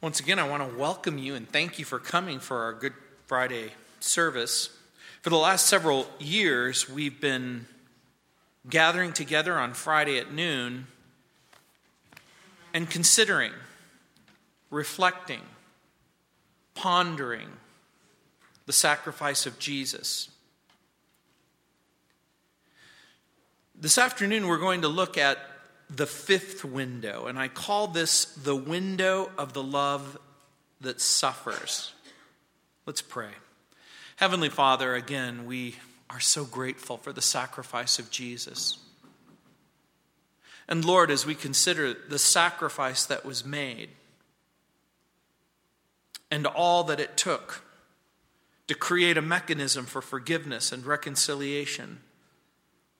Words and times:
Once 0.00 0.20
again, 0.20 0.38
I 0.38 0.48
want 0.48 0.62
to 0.62 0.78
welcome 0.78 1.18
you 1.18 1.34
and 1.34 1.48
thank 1.48 1.80
you 1.80 1.84
for 1.84 1.98
coming 1.98 2.38
for 2.38 2.58
our 2.58 2.72
Good 2.72 2.92
Friday 3.26 3.72
service. 3.98 4.70
For 5.22 5.30
the 5.30 5.36
last 5.36 5.66
several 5.66 6.06
years, 6.20 6.88
we've 6.88 7.20
been 7.20 7.66
gathering 8.70 9.12
together 9.12 9.58
on 9.58 9.74
Friday 9.74 10.16
at 10.16 10.32
noon 10.32 10.86
and 12.72 12.88
considering, 12.88 13.50
reflecting, 14.70 15.40
pondering 16.76 17.48
the 18.66 18.72
sacrifice 18.72 19.46
of 19.46 19.58
Jesus. 19.58 20.28
This 23.74 23.98
afternoon, 23.98 24.46
we're 24.46 24.58
going 24.58 24.82
to 24.82 24.88
look 24.88 25.18
at 25.18 25.38
the 25.90 26.06
fifth 26.06 26.64
window, 26.64 27.26
and 27.26 27.38
I 27.38 27.48
call 27.48 27.88
this 27.88 28.26
the 28.26 28.56
window 28.56 29.30
of 29.38 29.52
the 29.52 29.62
love 29.62 30.18
that 30.80 31.00
suffers. 31.00 31.92
Let's 32.86 33.02
pray. 33.02 33.30
Heavenly 34.16 34.48
Father, 34.48 34.94
again, 34.94 35.46
we 35.46 35.76
are 36.10 36.20
so 36.20 36.44
grateful 36.44 36.96
for 36.96 37.12
the 37.12 37.22
sacrifice 37.22 37.98
of 37.98 38.10
Jesus. 38.10 38.78
And 40.68 40.84
Lord, 40.84 41.10
as 41.10 41.24
we 41.24 41.34
consider 41.34 41.94
the 41.94 42.18
sacrifice 42.18 43.06
that 43.06 43.24
was 43.24 43.44
made 43.44 43.90
and 46.30 46.46
all 46.46 46.84
that 46.84 47.00
it 47.00 47.16
took 47.16 47.62
to 48.66 48.74
create 48.74 49.16
a 49.16 49.22
mechanism 49.22 49.86
for 49.86 50.02
forgiveness 50.02 50.72
and 50.72 50.84
reconciliation, 50.84 52.00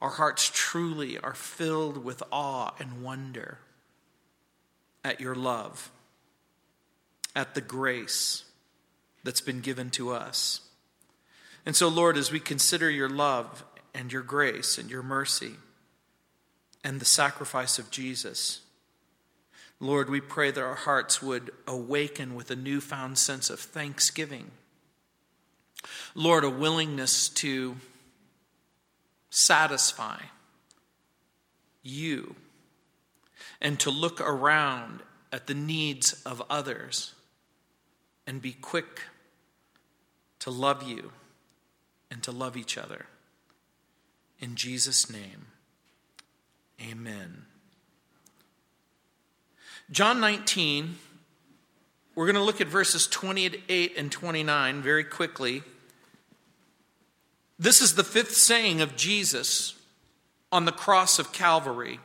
our 0.01 0.11
hearts 0.11 0.51
truly 0.53 1.19
are 1.19 1.35
filled 1.35 2.05
with 2.05 2.23
awe 2.31 2.73
and 2.79 3.03
wonder 3.03 3.59
at 5.05 5.21
your 5.21 5.35
love, 5.35 5.91
at 7.35 7.55
the 7.55 7.61
grace 7.61 8.45
that's 9.25 9.41
been 9.41 9.61
given 9.61 9.91
to 9.91 10.11
us. 10.11 10.61
And 11.67 11.75
so, 11.75 11.89
Lord, 11.89 12.17
as 12.17 12.31
we 12.31 12.41
consider 12.41 12.89
your 12.89 13.09
love 13.09 13.65
and 13.95 14.13
your 14.13 14.23
grace 14.23 14.79
and 14.79 14.89
your 14.91 15.03
mercy 15.03 15.55
and 16.85 17.01
the 17.01 17.05
sacrifice 17.05 17.79
of 17.79 17.91
Jesus, 17.91 18.61
Lord, 19.81 20.09
we 20.09 20.21
pray 20.21 20.51
that 20.51 20.63
our 20.63 20.75
hearts 20.75 21.21
would 21.23 21.51
awaken 21.67 22.35
with 22.35 22.51
a 22.51 22.57
newfound 22.57 23.19
sense 23.19 23.51
of 23.51 23.61
thanksgiving. 23.61 24.51
Lord, 26.15 26.43
a 26.45 26.51
willingness 26.51 27.29
to 27.29 27.77
satisfy 29.31 30.21
you 31.83 32.35
and 33.61 33.79
to 33.81 33.91
look 33.91 34.21
around 34.21 35.01
at 35.33 35.47
the 35.47 35.55
needs 35.55 36.23
of 36.25 36.43
others 36.49 37.15
and 38.27 38.41
be 38.41 38.53
quick 38.53 39.03
to 40.41 40.51
love 40.51 40.83
you 40.83 41.13
and 42.11 42.23
to 42.23 42.33
love 42.33 42.57
each 42.57 42.79
other. 42.79 43.07
In 44.41 44.55
Jesus' 44.55 45.11
name, 45.11 45.47
amen. 46.81 47.45
John 49.91 50.21
19, 50.21 50.97
we're 52.15 52.27
going 52.27 52.37
to 52.37 52.43
look 52.43 52.61
at 52.61 52.69
verses 52.69 53.07
28 53.07 53.95
and 53.97 54.13
29 54.13 54.83
very 54.83 55.05
quickly. 55.05 55.63
This 57.59 57.81
is 57.81 57.95
the 57.95 58.05
fifth 58.05 58.35
saying 58.35 58.81
of 58.81 58.97
Jesus 58.97 59.75
on 60.53 60.65
the 60.65 60.73
cross 60.73 61.19
of 61.19 61.33
Calvary. 61.33 61.99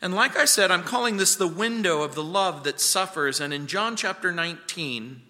And 0.00 0.14
like 0.14 0.36
I 0.36 0.44
said, 0.44 0.70
I'm 0.70 0.84
calling 0.84 1.16
this 1.16 1.34
the 1.34 1.46
window 1.46 2.02
of 2.02 2.14
the 2.14 2.22
love 2.22 2.64
that 2.64 2.80
suffers. 2.80 3.40
And 3.40 3.52
in 3.52 3.66
John 3.66 3.96
chapter 3.96 4.32
19, 4.32 5.20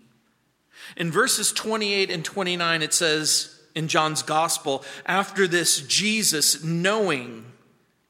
in 0.97 1.11
verses 1.11 1.53
28 1.53 2.11
and 2.11 2.25
29, 2.25 2.83
it 2.83 2.95
says 2.95 3.61
in 3.75 3.89
John's 3.89 4.23
gospel, 4.23 4.85
after 5.07 5.47
this, 5.49 5.81
Jesus, 5.81 6.63
knowing 6.63 7.47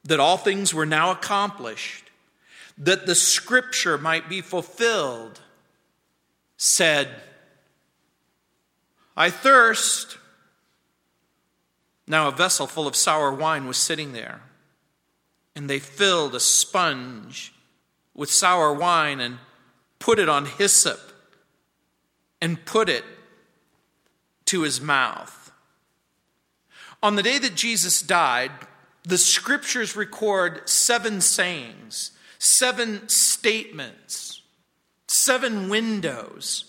that 0.04 0.20
all 0.20 0.36
things 0.36 0.74
were 0.74 0.86
now 0.86 1.10
accomplished, 1.10 2.10
that 2.76 3.06
the 3.06 3.14
scripture 3.14 3.98
might 3.98 4.28
be 4.28 4.40
fulfilled, 4.40 5.40
said, 6.56 7.08
I 9.16 9.30
thirst. 9.30 10.18
Now 12.08 12.28
a 12.28 12.32
vessel 12.32 12.66
full 12.66 12.86
of 12.86 12.96
sour 12.96 13.32
wine 13.32 13.66
was 13.66 13.76
sitting 13.76 14.12
there, 14.12 14.40
and 15.54 15.68
they 15.68 15.78
filled 15.78 16.34
a 16.34 16.40
sponge 16.40 17.52
with 18.14 18.30
sour 18.30 18.72
wine 18.72 19.20
and 19.20 19.38
put 19.98 20.18
it 20.18 20.28
on 20.28 20.46
hyssop 20.46 21.00
and 22.40 22.64
put 22.64 22.88
it 22.88 23.04
to 24.46 24.62
his 24.62 24.80
mouth. 24.80 25.52
On 27.02 27.14
the 27.14 27.22
day 27.22 27.38
that 27.38 27.54
Jesus 27.54 28.00
died, 28.00 28.52
the 29.04 29.18
scriptures 29.18 29.94
record 29.94 30.68
seven 30.68 31.20
sayings, 31.20 32.12
seven 32.38 33.08
statements, 33.08 34.42
seven 35.06 35.68
windows 35.68 36.64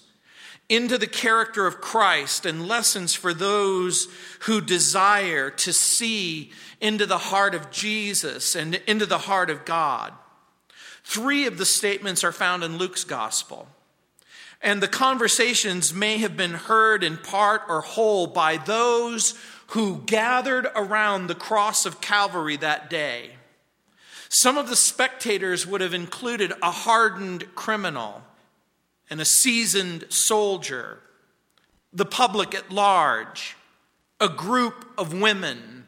into 0.69 0.99
the 0.99 1.07
character 1.07 1.65
of 1.65 1.81
Christ 1.81 2.45
and 2.45 2.67
lessons 2.67 3.15
for 3.15 3.33
those 3.33 4.07
who 4.41 4.61
desire 4.61 5.49
to 5.49 5.73
see 5.73 6.51
into 6.79 7.07
the 7.07 7.17
heart 7.17 7.55
of 7.55 7.71
Jesus 7.71 8.55
and 8.55 8.75
into 8.87 9.07
the 9.07 9.17
heart 9.17 9.49
of 9.49 9.65
God. 9.65 10.13
Three 11.03 11.47
of 11.47 11.57
the 11.57 11.65
statements 11.65 12.23
are 12.23 12.31
found 12.31 12.63
in 12.63 12.77
Luke's 12.77 13.03
gospel. 13.03 13.67
And 14.61 14.81
the 14.81 14.87
conversations 14.87 15.93
may 15.93 16.17
have 16.17 16.37
been 16.37 16.53
heard 16.53 17.03
in 17.03 17.17
part 17.17 17.63
or 17.67 17.81
whole 17.81 18.27
by 18.27 18.57
those 18.57 19.39
who 19.67 20.03
gathered 20.05 20.67
around 20.75 21.27
the 21.27 21.35
cross 21.35 21.85
of 21.85 22.01
Calvary 22.01 22.57
that 22.57 22.89
day. 22.89 23.31
Some 24.27 24.57
of 24.57 24.69
the 24.69 24.75
spectators 24.75 25.65
would 25.65 25.81
have 25.81 25.93
included 25.93 26.53
a 26.61 26.69
hardened 26.69 27.55
criminal 27.55 28.21
and 29.09 29.19
a 29.19 29.25
seasoned 29.25 30.05
soldier, 30.09 30.99
the 31.91 32.05
public 32.05 32.53
at 32.53 32.71
large, 32.71 33.55
a 34.19 34.29
group 34.29 34.85
of 34.97 35.13
women, 35.13 35.85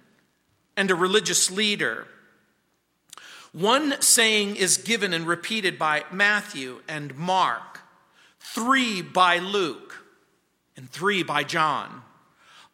and 0.75 0.89
a 0.89 0.95
religious 0.95 1.51
leader. 1.51 2.07
One 3.51 4.01
saying 4.01 4.55
is 4.55 4.77
given 4.77 5.13
and 5.13 5.27
repeated 5.27 5.77
by 5.77 6.05
Matthew 6.11 6.81
and 6.87 7.15
Mark, 7.17 7.81
three 8.39 9.01
by 9.01 9.37
Luke, 9.39 10.05
and 10.77 10.89
three 10.89 11.21
by 11.21 11.43
John. 11.43 12.01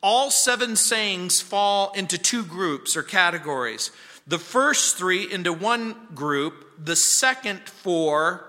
All 0.02 0.29
seven 0.29 0.75
sayings 0.75 1.41
fall 1.41 1.91
into 1.94 2.18
two 2.18 2.46
groups 2.46 2.96
or 2.96 3.02
categories. 3.02 3.91
The 4.28 4.38
first 4.38 4.97
three 4.97 5.29
into 5.29 5.52
one 5.52 5.96
group, 6.14 6.85
the 6.85 6.96
second 6.96 7.62
four 7.68 8.46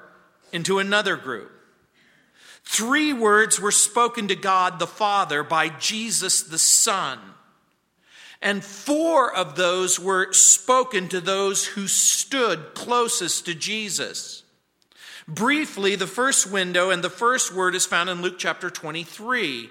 into 0.53 0.79
another 0.79 1.17
group. 1.17 1.51
Three 2.71 3.15
words 3.15 3.59
were 3.59 3.73
spoken 3.73 4.29
to 4.29 4.37
God 4.37 4.79
the 4.79 4.87
Father 4.87 5.43
by 5.43 5.71
Jesus 5.71 6.43
the 6.43 6.59
Son. 6.59 7.19
And 8.43 8.63
four 8.63 9.35
of 9.35 9.57
those 9.57 9.99
were 9.99 10.31
spoken 10.33 11.09
to 11.09 11.21
those 11.23 11.65
who 11.65 11.89
stood 11.89 12.75
closest 12.75 13.47
to 13.47 13.55
Jesus. 13.55 14.43
Briefly, 15.27 15.97
the 15.97 16.07
first 16.07 16.53
window 16.53 16.91
and 16.91 17.03
the 17.03 17.09
first 17.09 17.55
word 17.55 17.75
is 17.75 17.87
found 17.87 18.11
in 18.11 18.21
Luke 18.21 18.39
chapter 18.39 18.69
23 18.69 19.71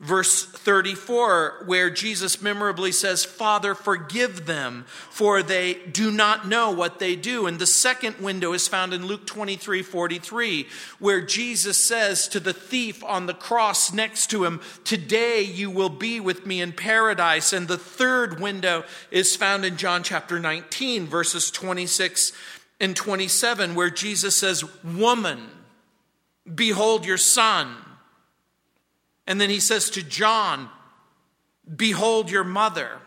verse 0.00 0.46
34, 0.46 1.64
where 1.66 1.90
Jesus 1.90 2.40
memorably 2.40 2.90
says, 2.90 3.22
Father, 3.22 3.74
forgive 3.74 4.46
them, 4.46 4.86
for 5.10 5.42
they 5.42 5.74
do 5.74 6.10
not 6.10 6.48
know 6.48 6.70
what 6.70 6.98
they 6.98 7.14
do. 7.14 7.46
And 7.46 7.58
the 7.58 7.66
second 7.66 8.16
window 8.18 8.54
is 8.54 8.66
found 8.66 8.94
in 8.94 9.06
Luke 9.06 9.26
23 9.26 9.82
43, 9.82 10.66
where 10.98 11.20
Jesus 11.20 11.84
says 11.84 12.28
to 12.28 12.40
the 12.40 12.54
thief 12.54 13.04
on 13.04 13.26
the 13.26 13.34
cross 13.34 13.92
next 13.92 14.28
to 14.30 14.44
him, 14.44 14.60
Today 14.84 15.42
you 15.42 15.70
will 15.70 15.90
be 15.90 16.18
with 16.18 16.46
me 16.46 16.62
in 16.62 16.72
paradise. 16.72 17.52
And 17.52 17.68
the 17.68 17.78
third 17.78 18.40
window 18.40 18.84
is 19.10 19.36
found 19.36 19.66
in 19.66 19.76
John 19.76 20.02
chapter 20.02 20.40
19, 20.40 21.06
verses 21.06 21.50
26 21.50 22.32
and 22.80 22.96
27, 22.96 23.74
where 23.74 23.90
Jesus 23.90 24.38
says, 24.38 24.64
Woman, 24.82 25.50
behold 26.54 27.04
your 27.04 27.18
son. 27.18 27.76
And 29.26 29.40
then 29.40 29.50
he 29.50 29.60
says 29.60 29.90
to 29.90 30.02
John, 30.02 30.68
Behold 31.76 32.30
your 32.30 32.44
mother. 32.44 32.98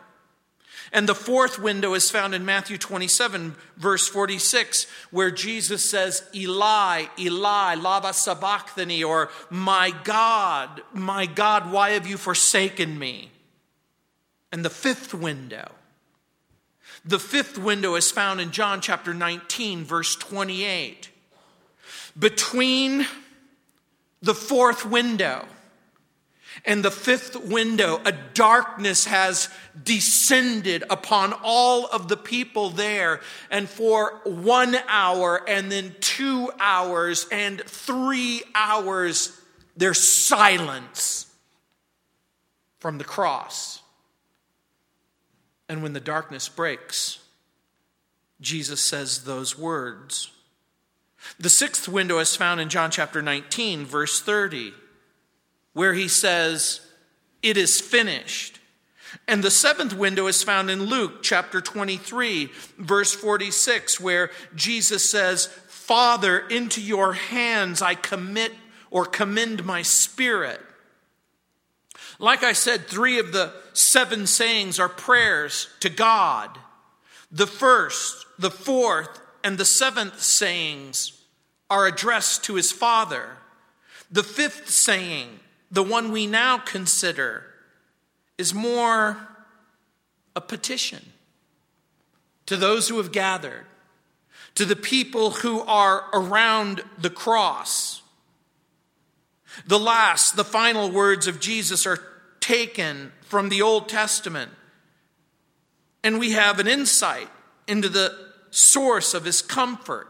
And 0.91 1.09
the 1.09 1.15
fourth 1.15 1.57
window 1.57 1.95
is 1.95 2.11
found 2.11 2.35
in 2.35 2.45
Matthew 2.45 2.77
27, 2.77 3.55
verse 3.77 4.07
46, 4.07 4.85
where 5.09 5.31
Jesus 5.31 5.89
says, 5.89 6.23
Eli, 6.35 7.05
Eli, 7.17 7.75
lama 7.75 8.13
sabachthani, 8.13 9.03
or 9.03 9.29
My 9.49 9.91
God, 10.03 10.81
my 10.93 11.25
God, 11.25 11.71
why 11.71 11.91
have 11.91 12.05
you 12.05 12.17
forsaken 12.17 12.99
me? 12.99 13.31
And 14.51 14.63
the 14.63 14.69
fifth 14.69 15.15
window, 15.15 15.71
the 17.03 17.19
fifth 17.19 17.57
window 17.57 17.95
is 17.95 18.11
found 18.11 18.39
in 18.39 18.51
John 18.51 18.79
chapter 18.79 19.15
19, 19.15 19.83
verse 19.83 20.15
28. 20.15 21.09
Between 22.17 23.07
the 24.21 24.35
fourth 24.35 24.85
window. 24.85 25.45
And 26.65 26.83
the 26.83 26.91
fifth 26.91 27.35
window, 27.35 27.99
a 28.05 28.11
darkness 28.11 29.05
has 29.05 29.49
descended 29.81 30.83
upon 30.89 31.33
all 31.43 31.87
of 31.87 32.07
the 32.07 32.17
people 32.17 32.69
there. 32.69 33.21
And 33.49 33.67
for 33.67 34.21
one 34.23 34.77
hour, 34.87 35.41
and 35.47 35.71
then 35.71 35.95
two 35.99 36.51
hours, 36.59 37.27
and 37.31 37.61
three 37.61 38.43
hours, 38.55 39.39
there's 39.75 40.07
silence 40.07 41.27
from 42.79 42.97
the 42.97 43.03
cross. 43.03 43.81
And 45.67 45.81
when 45.81 45.93
the 45.93 45.99
darkness 45.99 46.49
breaks, 46.49 47.19
Jesus 48.41 48.81
says 48.81 49.23
those 49.23 49.57
words. 49.57 50.29
The 51.39 51.49
sixth 51.49 51.87
window 51.87 52.19
is 52.19 52.35
found 52.35 52.59
in 52.59 52.69
John 52.69 52.91
chapter 52.91 53.21
19, 53.21 53.85
verse 53.85 54.21
30 54.21 54.73
where 55.73 55.93
he 55.93 56.07
says, 56.07 56.81
It 57.41 57.57
is 57.57 57.81
finished. 57.81 58.59
And 59.27 59.43
the 59.43 59.51
seventh 59.51 59.93
window 59.93 60.27
is 60.27 60.43
found 60.43 60.69
in 60.69 60.85
Luke 60.85 61.21
chapter 61.21 61.61
23, 61.61 62.49
verse 62.77 63.13
46, 63.13 63.99
where 63.99 64.31
Jesus 64.55 65.09
says, 65.09 65.47
Father, 65.67 66.39
into 66.39 66.81
your 66.81 67.13
hands 67.13 67.81
I 67.81 67.95
commit 67.95 68.53
or 68.89 69.05
commend 69.05 69.65
my 69.65 69.81
spirit. 69.81 70.59
Like 72.19 72.43
I 72.43 72.53
said, 72.53 72.87
three 72.87 73.19
of 73.19 73.33
the 73.33 73.53
seven 73.73 74.27
sayings 74.27 74.79
are 74.79 74.89
prayers 74.89 75.67
to 75.81 75.89
God. 75.89 76.57
The 77.31 77.47
first, 77.47 78.25
the 78.37 78.51
fourth, 78.51 79.19
and 79.43 79.57
the 79.57 79.65
seventh 79.65 80.21
sayings 80.21 81.19
are 81.69 81.87
addressed 81.87 82.43
to 82.45 82.55
his 82.55 82.71
Father. 82.71 83.37
The 84.11 84.23
fifth 84.23 84.69
saying 84.69 85.39
the 85.73 85.83
one 85.83 86.11
we 86.11 86.27
now 86.27 86.59
consider 86.59 87.43
is 88.37 88.53
more 88.53 89.17
a 90.35 90.41
petition 90.41 91.03
to 92.45 92.55
those 92.55 92.87
who 92.87 92.97
have 92.97 93.11
gathered, 93.11 93.65
to 94.53 94.65
the 94.65 94.75
people 94.75 95.31
who 95.31 95.61
are 95.61 96.05
around 96.13 96.83
the 96.99 97.09
cross. 97.09 98.03
The 99.65 99.79
last, 99.79 100.35
the 100.35 100.43
final 100.43 100.91
words 100.91 101.25
of 101.25 101.39
Jesus 101.39 101.87
are 101.87 101.99
taken 102.39 103.11
from 103.21 103.49
the 103.49 103.63
Old 103.63 103.89
Testament, 103.89 104.51
and 106.03 106.19
we 106.19 106.33
have 106.33 106.59
an 106.59 106.67
insight 106.67 107.29
into 107.67 107.89
the 107.89 108.15
source 108.51 109.15
of 109.15 109.25
his 109.25 109.41
comfort 109.41 110.07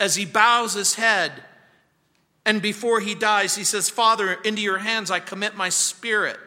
as 0.00 0.16
he 0.16 0.24
bows 0.24 0.74
his 0.74 0.96
head 0.96 1.44
and 2.48 2.62
before 2.62 2.98
he 3.00 3.14
dies, 3.14 3.54
he 3.54 3.62
says, 3.62 3.90
Father, 3.90 4.32
into 4.32 4.62
your 4.62 4.78
hands 4.78 5.10
I 5.10 5.20
commit 5.20 5.54
my 5.54 5.68
spirit. 5.68 6.38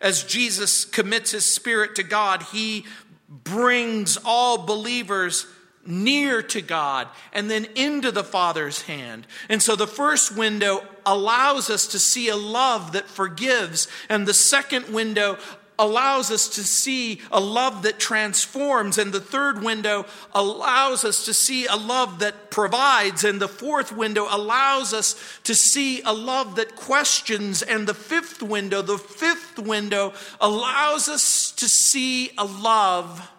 As 0.00 0.24
Jesus 0.24 0.86
commits 0.86 1.32
his 1.32 1.54
spirit 1.54 1.96
to 1.96 2.02
God, 2.02 2.42
he 2.44 2.86
brings 3.28 4.16
all 4.24 4.64
believers 4.64 5.46
near 5.84 6.42
to 6.42 6.62
God 6.62 7.08
and 7.34 7.50
then 7.50 7.66
into 7.74 8.10
the 8.10 8.24
Father's 8.24 8.80
hand. 8.82 9.26
And 9.50 9.62
so 9.62 9.76
the 9.76 9.86
first 9.86 10.34
window 10.34 10.82
allows 11.04 11.68
us 11.68 11.86
to 11.88 11.98
see 11.98 12.30
a 12.30 12.36
love 12.36 12.92
that 12.92 13.06
forgives, 13.06 13.88
and 14.08 14.26
the 14.26 14.32
second 14.32 14.88
window 14.88 15.36
allows 15.78 16.30
us 16.30 16.48
to 16.48 16.62
see 16.62 17.20
a 17.30 17.40
love 17.40 17.82
that 17.82 17.98
transforms. 17.98 18.98
And 18.98 19.12
the 19.12 19.20
third 19.20 19.62
window 19.62 20.06
allows 20.34 21.04
us 21.04 21.24
to 21.26 21.34
see 21.34 21.66
a 21.66 21.76
love 21.76 22.18
that 22.20 22.50
provides. 22.50 23.24
And 23.24 23.40
the 23.40 23.48
fourth 23.48 23.92
window 23.92 24.26
allows 24.30 24.92
us 24.92 25.40
to 25.44 25.54
see 25.54 26.02
a 26.02 26.12
love 26.12 26.56
that 26.56 26.76
questions. 26.76 27.62
And 27.62 27.86
the 27.86 27.94
fifth 27.94 28.42
window, 28.42 28.82
the 28.82 28.98
fifth 28.98 29.58
window 29.58 30.12
allows 30.40 31.08
us 31.08 31.52
to 31.52 31.68
see 31.68 32.30
a 32.38 32.44
love 32.44 33.30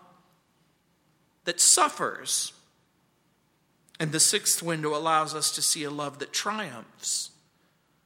that 1.46 1.60
suffers. 1.60 2.54
And 4.00 4.12
the 4.12 4.20
sixth 4.20 4.62
window 4.62 4.96
allows 4.96 5.34
us 5.34 5.50
to 5.56 5.62
see 5.62 5.84
a 5.84 5.90
love 5.90 6.20
that 6.20 6.34
triumphs. 6.34 7.32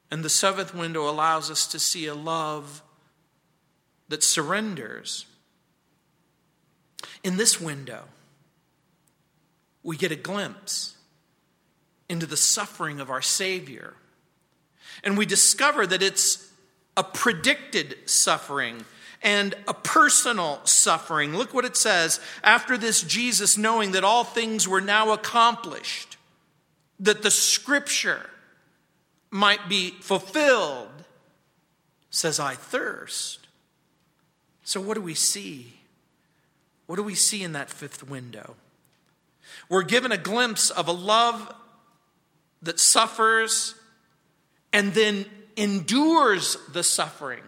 And 0.09 0.23
the 0.23 0.29
seventh 0.29 0.73
window 0.73 1.09
allows 1.09 1.49
us 1.49 1.67
to 1.67 1.79
see 1.79 2.05
a 2.05 2.13
love 2.15 2.81
that 4.11 4.23
surrenders. 4.23 5.25
In 7.23 7.37
this 7.37 7.59
window, 7.59 8.03
we 9.83 9.97
get 9.97 10.11
a 10.11 10.15
glimpse 10.15 10.95
into 12.09 12.25
the 12.25 12.37
suffering 12.37 12.99
of 12.99 13.09
our 13.09 13.21
Savior. 13.21 13.93
And 15.03 15.17
we 15.17 15.25
discover 15.25 15.87
that 15.87 16.03
it's 16.03 16.51
a 16.97 17.03
predicted 17.03 17.97
suffering 18.05 18.83
and 19.23 19.55
a 19.65 19.73
personal 19.73 20.59
suffering. 20.65 21.35
Look 21.35 21.53
what 21.53 21.63
it 21.63 21.77
says. 21.77 22.19
After 22.43 22.77
this, 22.77 23.01
Jesus, 23.01 23.57
knowing 23.57 23.93
that 23.93 24.03
all 24.03 24.25
things 24.25 24.67
were 24.67 24.81
now 24.81 25.11
accomplished, 25.11 26.17
that 26.99 27.23
the 27.23 27.31
scripture 27.31 28.29
might 29.29 29.69
be 29.69 29.91
fulfilled, 30.01 30.89
says, 32.09 32.41
I 32.41 32.55
thirst. 32.55 33.40
So, 34.63 34.79
what 34.79 34.95
do 34.95 35.01
we 35.01 35.15
see? 35.15 35.73
What 36.85 36.95
do 36.97 37.03
we 37.03 37.15
see 37.15 37.43
in 37.43 37.53
that 37.53 37.69
fifth 37.69 38.07
window? 38.07 38.55
We're 39.69 39.83
given 39.83 40.11
a 40.11 40.17
glimpse 40.17 40.69
of 40.69 40.87
a 40.87 40.91
love 40.91 41.53
that 42.61 42.79
suffers 42.79 43.75
and 44.73 44.93
then 44.93 45.25
endures 45.57 46.57
the 46.71 46.83
suffering 46.83 47.43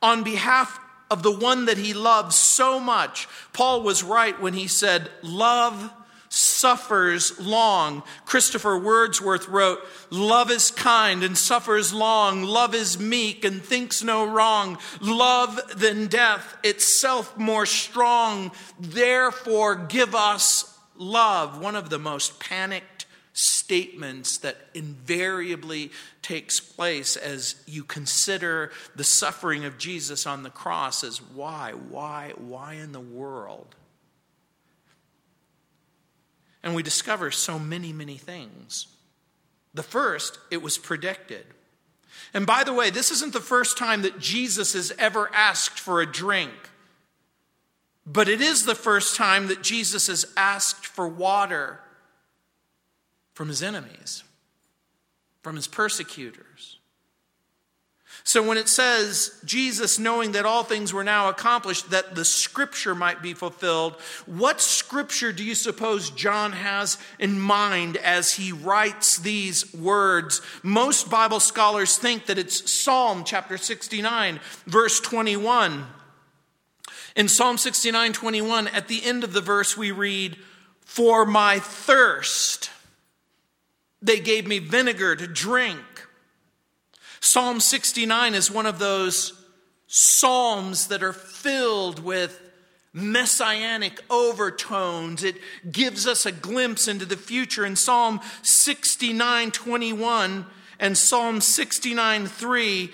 on 0.00 0.22
behalf 0.22 0.80
of 1.10 1.22
the 1.22 1.30
one 1.30 1.66
that 1.66 1.78
he 1.78 1.92
loves 1.92 2.36
so 2.36 2.80
much. 2.80 3.28
Paul 3.52 3.82
was 3.82 4.02
right 4.02 4.40
when 4.40 4.54
he 4.54 4.66
said, 4.66 5.10
Love 5.22 5.92
suffers 6.32 7.38
long. 7.38 8.02
Christopher 8.24 8.78
Wordsworth 8.78 9.48
wrote, 9.48 9.80
Love 10.08 10.50
is 10.50 10.70
kind 10.70 11.22
and 11.22 11.36
suffers 11.36 11.92
long. 11.92 12.42
Love 12.42 12.74
is 12.74 12.98
meek 12.98 13.44
and 13.44 13.62
thinks 13.62 14.02
no 14.02 14.24
wrong. 14.24 14.78
Love 15.02 15.60
than 15.76 16.06
death, 16.06 16.56
itself 16.62 17.36
more 17.36 17.66
strong. 17.66 18.50
Therefore, 18.80 19.74
give 19.74 20.14
us 20.14 20.78
love. 20.96 21.60
One 21.60 21.76
of 21.76 21.90
the 21.90 21.98
most 21.98 22.40
panicked 22.40 23.04
statements 23.34 24.38
that 24.38 24.56
invariably 24.72 25.90
takes 26.22 26.60
place 26.60 27.16
as 27.16 27.56
you 27.66 27.84
consider 27.84 28.70
the 28.96 29.04
suffering 29.04 29.66
of 29.66 29.76
Jesus 29.76 30.26
on 30.26 30.42
the 30.42 30.50
cross 30.50 31.04
is 31.04 31.18
why, 31.20 31.72
why, 31.72 32.32
why 32.36 32.74
in 32.74 32.92
the 32.92 33.00
world? 33.00 33.74
And 36.62 36.74
we 36.74 36.82
discover 36.82 37.30
so 37.30 37.58
many, 37.58 37.92
many 37.92 38.16
things. 38.16 38.86
The 39.74 39.82
first, 39.82 40.38
it 40.50 40.62
was 40.62 40.78
predicted. 40.78 41.44
And 42.34 42.46
by 42.46 42.64
the 42.64 42.72
way, 42.72 42.90
this 42.90 43.10
isn't 43.10 43.32
the 43.32 43.40
first 43.40 43.76
time 43.76 44.02
that 44.02 44.18
Jesus 44.18 44.74
has 44.74 44.92
ever 44.98 45.30
asked 45.34 45.78
for 45.78 46.00
a 46.00 46.10
drink, 46.10 46.52
but 48.06 48.28
it 48.28 48.40
is 48.40 48.64
the 48.64 48.74
first 48.74 49.16
time 49.16 49.48
that 49.48 49.62
Jesus 49.62 50.06
has 50.06 50.26
asked 50.36 50.86
for 50.86 51.08
water 51.08 51.80
from 53.34 53.48
his 53.48 53.62
enemies, 53.62 54.24
from 55.42 55.56
his 55.56 55.66
persecutors. 55.66 56.78
So 58.24 58.42
when 58.46 58.56
it 58.56 58.68
says, 58.68 59.36
Jesus, 59.44 59.98
knowing 59.98 60.32
that 60.32 60.46
all 60.46 60.62
things 60.62 60.92
were 60.92 61.02
now 61.02 61.28
accomplished, 61.28 61.90
that 61.90 62.14
the 62.14 62.24
scripture 62.24 62.94
might 62.94 63.20
be 63.20 63.34
fulfilled, 63.34 63.94
what 64.26 64.60
scripture 64.60 65.32
do 65.32 65.42
you 65.42 65.56
suppose 65.56 66.10
John 66.10 66.52
has 66.52 66.98
in 67.18 67.40
mind 67.40 67.96
as 67.96 68.32
he 68.32 68.52
writes 68.52 69.18
these 69.18 69.74
words? 69.74 70.40
Most 70.62 71.10
Bible 71.10 71.40
scholars 71.40 71.98
think 71.98 72.26
that 72.26 72.38
it's 72.38 72.70
Psalm 72.70 73.24
chapter 73.24 73.56
69, 73.56 74.38
verse 74.66 75.00
21. 75.00 75.84
In 77.16 77.28
Psalm 77.28 77.58
69, 77.58 78.12
21, 78.12 78.68
at 78.68 78.86
the 78.86 79.04
end 79.04 79.24
of 79.24 79.32
the 79.32 79.40
verse, 79.40 79.76
we 79.76 79.90
read, 79.90 80.36
For 80.80 81.26
my 81.26 81.58
thirst, 81.58 82.70
they 84.00 84.20
gave 84.20 84.46
me 84.46 84.60
vinegar 84.60 85.16
to 85.16 85.26
drink 85.26 85.80
Psalm 87.24 87.60
69 87.60 88.34
is 88.34 88.50
one 88.50 88.66
of 88.66 88.80
those 88.80 89.32
psalms 89.86 90.88
that 90.88 91.04
are 91.04 91.12
filled 91.12 92.00
with 92.00 92.40
messianic 92.92 94.00
overtones. 94.10 95.22
It 95.22 95.36
gives 95.70 96.08
us 96.08 96.26
a 96.26 96.32
glimpse 96.32 96.88
into 96.88 97.04
the 97.04 97.16
future. 97.16 97.64
In 97.64 97.76
Psalm 97.76 98.20
69 98.42 99.52
21 99.52 100.46
and 100.80 100.98
Psalm 100.98 101.40
69 101.40 102.26
3, 102.26 102.90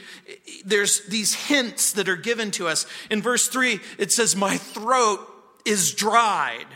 there's 0.63 1.07
these 1.07 1.33
hints 1.33 1.93
that 1.93 2.11
are 2.11 2.15
given 2.17 2.51
to 2.51 2.69
us. 2.69 2.85
In 3.11 3.23
verse 3.23 3.49
3, 3.49 3.81
it 3.97 4.13
says, 4.13 4.37
My 4.37 4.59
throat 4.59 5.27
is 5.65 5.95
dried. 5.95 6.67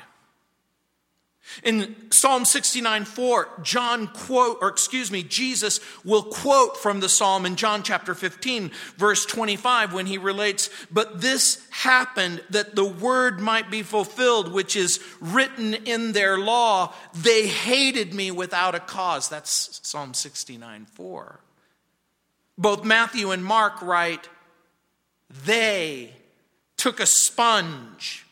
In 1.63 1.95
Psalm 2.11 2.45
69 2.45 3.05
4, 3.05 3.49
John 3.63 4.07
quote, 4.09 4.59
or 4.61 4.69
excuse 4.69 5.11
me, 5.11 5.23
Jesus 5.23 5.81
will 6.05 6.23
quote 6.23 6.77
from 6.77 7.01
the 7.01 7.09
psalm 7.09 7.47
in 7.47 7.57
John 7.57 7.83
chapter 7.83 8.15
15, 8.15 8.71
verse 8.97 9.27
25, 9.27 9.93
when 9.93 10.07
he 10.07 10.19
relates, 10.19 10.71
But 10.91 11.21
this 11.21 11.67
happened 11.71 12.43
that 12.51 12.75
the 12.75 12.85
word 12.85 13.41
might 13.41 13.71
be 13.71 13.83
fulfilled, 13.83 14.53
which 14.53 14.77
is 14.77 15.01
written 15.21 15.75
in 15.75 16.13
their 16.13 16.39
law. 16.39 16.95
They 17.15 17.47
hated 17.47 18.15
me 18.15 18.31
without 18.31 18.75
a 18.75 18.81
cause. 18.81 19.29
That's 19.29 19.81
Psalm 19.83 20.15
69 20.15 20.87
4. 20.87 21.41
Both 22.59 22.85
Matthew 22.85 23.31
and 23.31 23.45
Mark 23.45 23.81
write, 23.83 24.29
They 25.45 26.13
took 26.77 27.01
a 27.01 27.07
sponge 27.07 28.27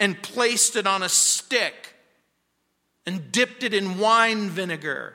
and 0.00 0.20
placed 0.20 0.74
it 0.74 0.86
on 0.86 1.02
a 1.02 1.08
stick 1.08 1.91
and 3.06 3.32
dipped 3.32 3.62
it 3.62 3.74
in 3.74 3.98
wine 3.98 4.48
vinegar 4.48 5.14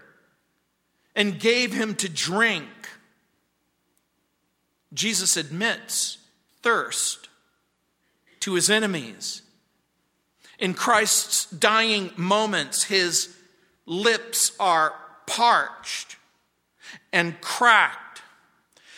and 1.15 1.39
gave 1.39 1.73
him 1.73 1.95
to 1.95 2.09
drink. 2.09 2.67
Jesus 4.93 5.37
admits 5.37 6.17
thirst 6.61 7.29
to 8.41 8.53
his 8.53 8.69
enemies. 8.69 9.41
In 10.59 10.73
Christ's 10.73 11.45
dying 11.49 12.11
moments, 12.17 12.83
his 12.83 13.35
lips 13.85 14.51
are 14.59 14.93
parched 15.25 16.17
and 17.13 17.39
cracked. 17.41 18.21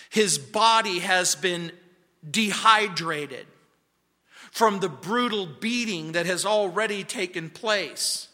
His 0.10 0.38
body 0.38 1.00
has 1.00 1.36
been 1.36 1.72
dehydrated 2.29 3.46
from 4.51 4.79
the 4.79 4.89
brutal 4.89 5.46
beating 5.46 6.13
that 6.13 6.25
has 6.25 6.46
already 6.46 7.03
taken 7.03 7.50
place. 7.50 8.27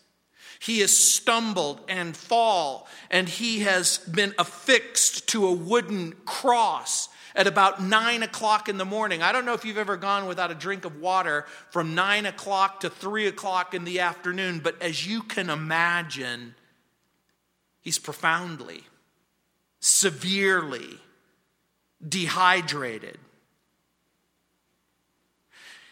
He 0.60 0.80
has 0.80 0.98
stumbled 0.98 1.82
and 1.88 2.16
fall, 2.16 2.88
and 3.10 3.28
he 3.28 3.60
has 3.62 3.98
been 4.00 4.34
affixed 4.38 5.28
to 5.30 5.46
a 5.48 5.52
wooden 5.54 6.14
cross 6.26 7.10
at 7.36 7.48
about 7.48 7.84
nine 7.84 8.24
o'clock 8.24 8.70
in 8.70 8.78
the 8.78 8.86
morning. 8.86 9.22
I 9.22 9.32
don't 9.32 9.46
know 9.46 9.54
if 9.54 9.66
you've 9.66 9.78
ever 9.78 9.98
gone 9.98 10.26
without 10.26 10.52
a 10.52 10.56
drink 10.56 10.86
of 10.86 11.02
water 11.02 11.46
from 11.70 11.94
nine 11.94 12.26
o'clock 12.26 12.80
to 12.80 12.90
three 12.90 13.28
o'clock 13.28 13.74
in 13.74 13.84
the 13.84 14.00
afternoon, 14.00 14.60
but 14.60 14.82
as 14.82 15.06
you 15.06 15.22
can 15.22 15.50
imagine, 15.50 16.56
he's 17.82 18.00
profoundly, 18.00 18.84
severely 19.82 21.00
dehydrated. 22.08 23.18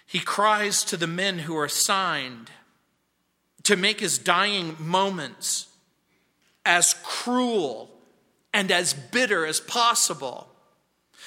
He 0.05 0.19
cries 0.19 0.83
to 0.85 0.97
the 0.97 1.07
men 1.07 1.39
who 1.39 1.57
are 1.57 1.65
assigned 1.65 2.51
to 3.63 3.75
make 3.75 3.99
his 3.99 4.17
dying 4.17 4.75
moments 4.79 5.67
as 6.65 6.95
cruel 7.03 7.89
and 8.53 8.71
as 8.71 8.93
bitter 8.93 9.45
as 9.45 9.59
possible. 9.59 10.47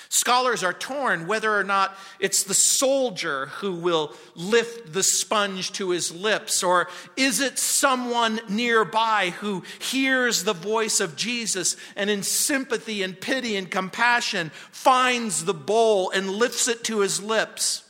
Scholars 0.09 0.63
are 0.63 0.73
torn 0.73 1.27
whether 1.27 1.53
or 1.53 1.65
not 1.65 1.97
it's 2.21 2.45
the 2.45 2.55
soldier 2.55 3.47
who 3.47 3.75
will 3.75 4.15
lift 4.35 4.93
the 4.93 5.03
sponge 5.03 5.73
to 5.73 5.91
his 5.91 6.15
lips, 6.15 6.63
or 6.63 6.89
is 7.17 7.41
it 7.41 7.59
someone 7.59 8.41
nearby 8.49 9.31
who 9.41 9.65
hears 9.81 10.45
the 10.45 10.53
voice 10.53 11.01
of 11.01 11.17
Jesus 11.17 11.77
and, 11.97 12.09
in 12.09 12.23
sympathy 12.23 13.03
and 13.03 13.21
pity 13.21 13.57
and 13.57 13.71
compassion, 13.71 14.51
finds 14.71 15.45
the 15.45 15.55
bowl 15.55 16.11
and 16.11 16.31
lifts 16.31 16.69
it 16.69 16.85
to 16.85 17.01
his 17.01 17.21
lips. 17.21 17.83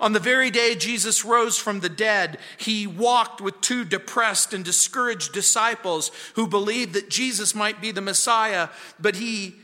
On 0.00 0.12
the 0.12 0.20
very 0.20 0.50
day 0.50 0.74
Jesus 0.74 1.24
rose 1.24 1.58
from 1.58 1.80
the 1.80 1.88
dead, 1.88 2.38
he 2.56 2.86
walked 2.86 3.40
with 3.40 3.60
two 3.60 3.84
depressed 3.84 4.54
and 4.54 4.64
discouraged 4.64 5.32
disciples 5.32 6.10
who 6.34 6.46
believed 6.46 6.92
that 6.94 7.10
Jesus 7.10 7.54
might 7.54 7.80
be 7.80 7.90
the 7.90 8.00
Messiah, 8.00 8.68
but 9.00 9.16
he 9.16 9.54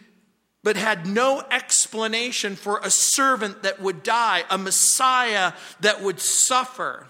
but 0.65 0.77
had 0.79 1.07
no 1.07 1.43
explanation 1.51 2.57
for 2.57 2.81
a 2.83 2.91
servant 2.91 3.63
that 3.63 3.81
would 3.81 4.03
die, 4.03 4.45
a 4.51 4.57
Messiah 4.57 5.53
that 5.81 6.03
would 6.03 6.19
suffer. 6.19 7.07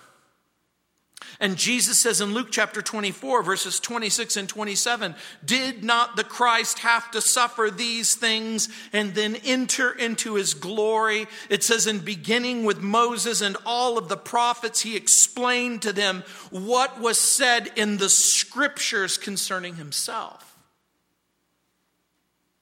And 1.41 1.57
Jesus 1.57 2.01
says 2.01 2.21
in 2.21 2.35
Luke 2.35 2.49
chapter 2.51 2.81
24, 2.81 3.43
verses 3.43 3.81
26 3.81 4.37
and 4.37 4.49
27, 4.49 5.15
Did 5.45 5.83
not 5.83 6.17
the 6.17 6.25
Christ 6.25 6.81
have 6.81 7.11
to 7.11 7.21
suffer 7.21 7.71
these 7.71 8.15
things 8.15 8.69
and 8.93 9.15
then 9.15 9.37
enter 9.45 9.91
into 9.93 10.35
his 10.35 10.55
glory? 10.55 11.27
It 11.51 11.63
says, 11.63 11.87
in 11.87 12.01
beginning 12.01 12.65
with 12.65 12.81
Moses 12.81 13.41
and 13.41 13.57
all 13.67 13.99
of 13.99 14.09
the 14.09 14.17
prophets, 14.17 14.83
he 14.83 14.97
explained 14.97 15.83
to 15.83 15.93
them 15.93 16.25
what 16.51 17.01
was 17.01 17.19
said 17.19 17.71
in 17.77 17.97
the 17.97 18.09
scriptures 18.09 19.19
concerning 19.19 19.77
himself. 19.77 20.57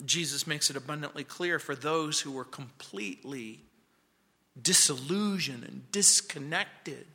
Jesus 0.04 0.46
makes 0.46 0.70
it 0.70 0.76
abundantly 0.76 1.24
clear 1.24 1.58
for 1.58 1.74
those 1.74 2.20
who 2.20 2.32
were 2.32 2.44
completely 2.44 3.60
disillusioned 4.60 5.64
and 5.64 5.90
disconnected 5.92 7.06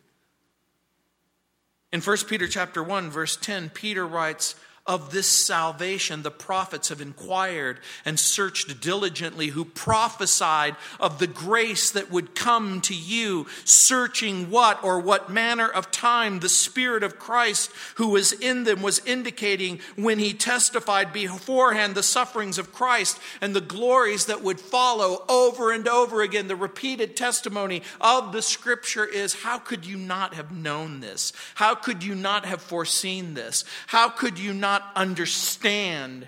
in 1.91 2.01
1 2.01 2.17
Peter 2.27 2.47
chapter 2.47 2.83
1 2.83 3.09
verse 3.09 3.37
10 3.37 3.69
Peter 3.69 4.05
writes 4.05 4.55
of 4.87 5.11
this 5.11 5.27
salvation 5.45 6.21
the 6.21 6.31
prophets 6.31 6.89
have 6.89 7.01
inquired 7.01 7.79
and 8.05 8.19
searched 8.19 8.79
diligently, 8.79 9.47
who 9.47 9.65
prophesied 9.65 10.75
of 10.99 11.19
the 11.19 11.27
grace 11.27 11.91
that 11.91 12.09
would 12.09 12.33
come 12.33 12.79
to 12.81 12.95
you, 12.95 13.45
searching 13.65 14.49
what 14.49 14.81
or 14.83 14.99
what 14.99 15.29
manner 15.29 15.67
of 15.67 15.91
time 15.91 16.39
the 16.39 16.49
Spirit 16.49 17.03
of 17.03 17.19
Christ 17.19 17.71
who 17.95 18.09
was 18.09 18.31
in 18.31 18.63
them 18.63 18.81
was 18.81 18.99
indicating 19.05 19.79
when 19.95 20.19
he 20.19 20.33
testified 20.33 21.11
beforehand 21.11 21.95
the 21.95 22.03
sufferings 22.03 22.57
of 22.57 22.73
Christ 22.73 23.19
and 23.41 23.55
the 23.55 23.61
glories 23.61 24.25
that 24.27 24.41
would 24.41 24.59
follow 24.59 25.25
over 25.27 25.71
and 25.71 25.87
over 25.87 26.21
again. 26.21 26.47
The 26.47 26.55
repeated 26.55 27.17
testimony 27.17 27.81
of 27.99 28.31
the 28.31 28.41
Scripture 28.41 29.05
is 29.05 29.43
how 29.43 29.57
could 29.57 29.85
you 29.85 29.97
not 29.97 30.33
have 30.33 30.51
known 30.51 31.01
this? 31.01 31.33
How 31.55 31.75
could 31.75 32.03
you 32.03 32.15
not 32.15 32.45
have 32.45 32.61
foreseen 32.61 33.33
this? 33.33 33.65
How 33.87 34.09
could 34.09 34.39
you 34.39 34.53
not? 34.53 34.76
Not 34.79 34.91
understand 34.95 36.27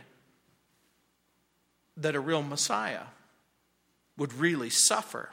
that 1.98 2.15
a 2.15 2.20
real 2.20 2.41
Messiah 2.41 3.03
would 4.18 4.34
really 4.34 4.70
suffer. 4.70 5.29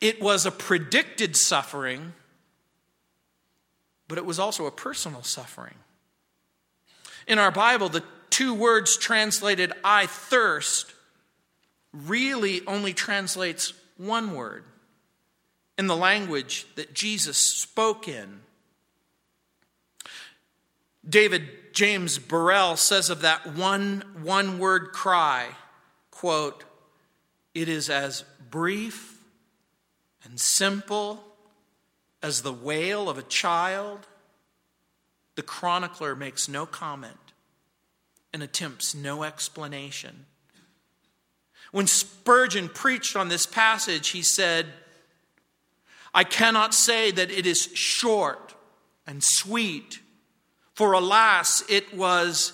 It 0.00 0.20
was 0.20 0.44
a 0.44 0.50
predicted 0.50 1.36
suffering, 1.36 2.12
but 4.08 4.18
it 4.18 4.26
was 4.26 4.38
also 4.38 4.66
a 4.66 4.70
personal 4.70 5.22
suffering. 5.22 5.74
In 7.26 7.38
our 7.38 7.50
Bible, 7.50 7.88
the 7.88 8.04
two 8.30 8.52
words 8.52 8.96
translated, 8.96 9.72
I 9.82 10.06
thirst, 10.06 10.92
really 11.92 12.64
only 12.66 12.92
translates 12.92 13.72
one 13.96 14.34
word 14.34 14.64
in 15.78 15.86
the 15.86 15.96
language 15.96 16.66
that 16.74 16.92
Jesus 16.92 17.38
spoke 17.38 18.08
in. 18.08 18.40
David 21.08 21.48
James 21.72 22.18
Burrell 22.18 22.76
says 22.76 23.10
of 23.10 23.20
that 23.20 23.46
one 23.54 24.02
one 24.22 24.58
word 24.58 24.92
cry, 24.92 25.48
quote, 26.10 26.64
it 27.54 27.68
is 27.68 27.88
as 27.88 28.24
brief 28.50 29.18
and 30.24 30.40
simple 30.40 31.22
as 32.22 32.42
the 32.42 32.52
wail 32.52 33.08
of 33.08 33.18
a 33.18 33.22
child. 33.22 34.06
The 35.36 35.42
chronicler 35.42 36.16
makes 36.16 36.48
no 36.48 36.66
comment 36.66 37.16
and 38.32 38.42
attempts 38.42 38.94
no 38.94 39.22
explanation. 39.22 40.26
When 41.72 41.86
Spurgeon 41.86 42.68
preached 42.68 43.16
on 43.16 43.28
this 43.28 43.46
passage, 43.46 44.08
he 44.08 44.22
said, 44.22 44.66
I 46.14 46.24
cannot 46.24 46.74
say 46.74 47.10
that 47.10 47.30
it 47.30 47.46
is 47.46 47.70
short 47.74 48.54
and 49.06 49.22
sweet 49.22 50.00
for 50.76 50.92
alas, 50.92 51.64
it 51.70 51.94
was 51.94 52.52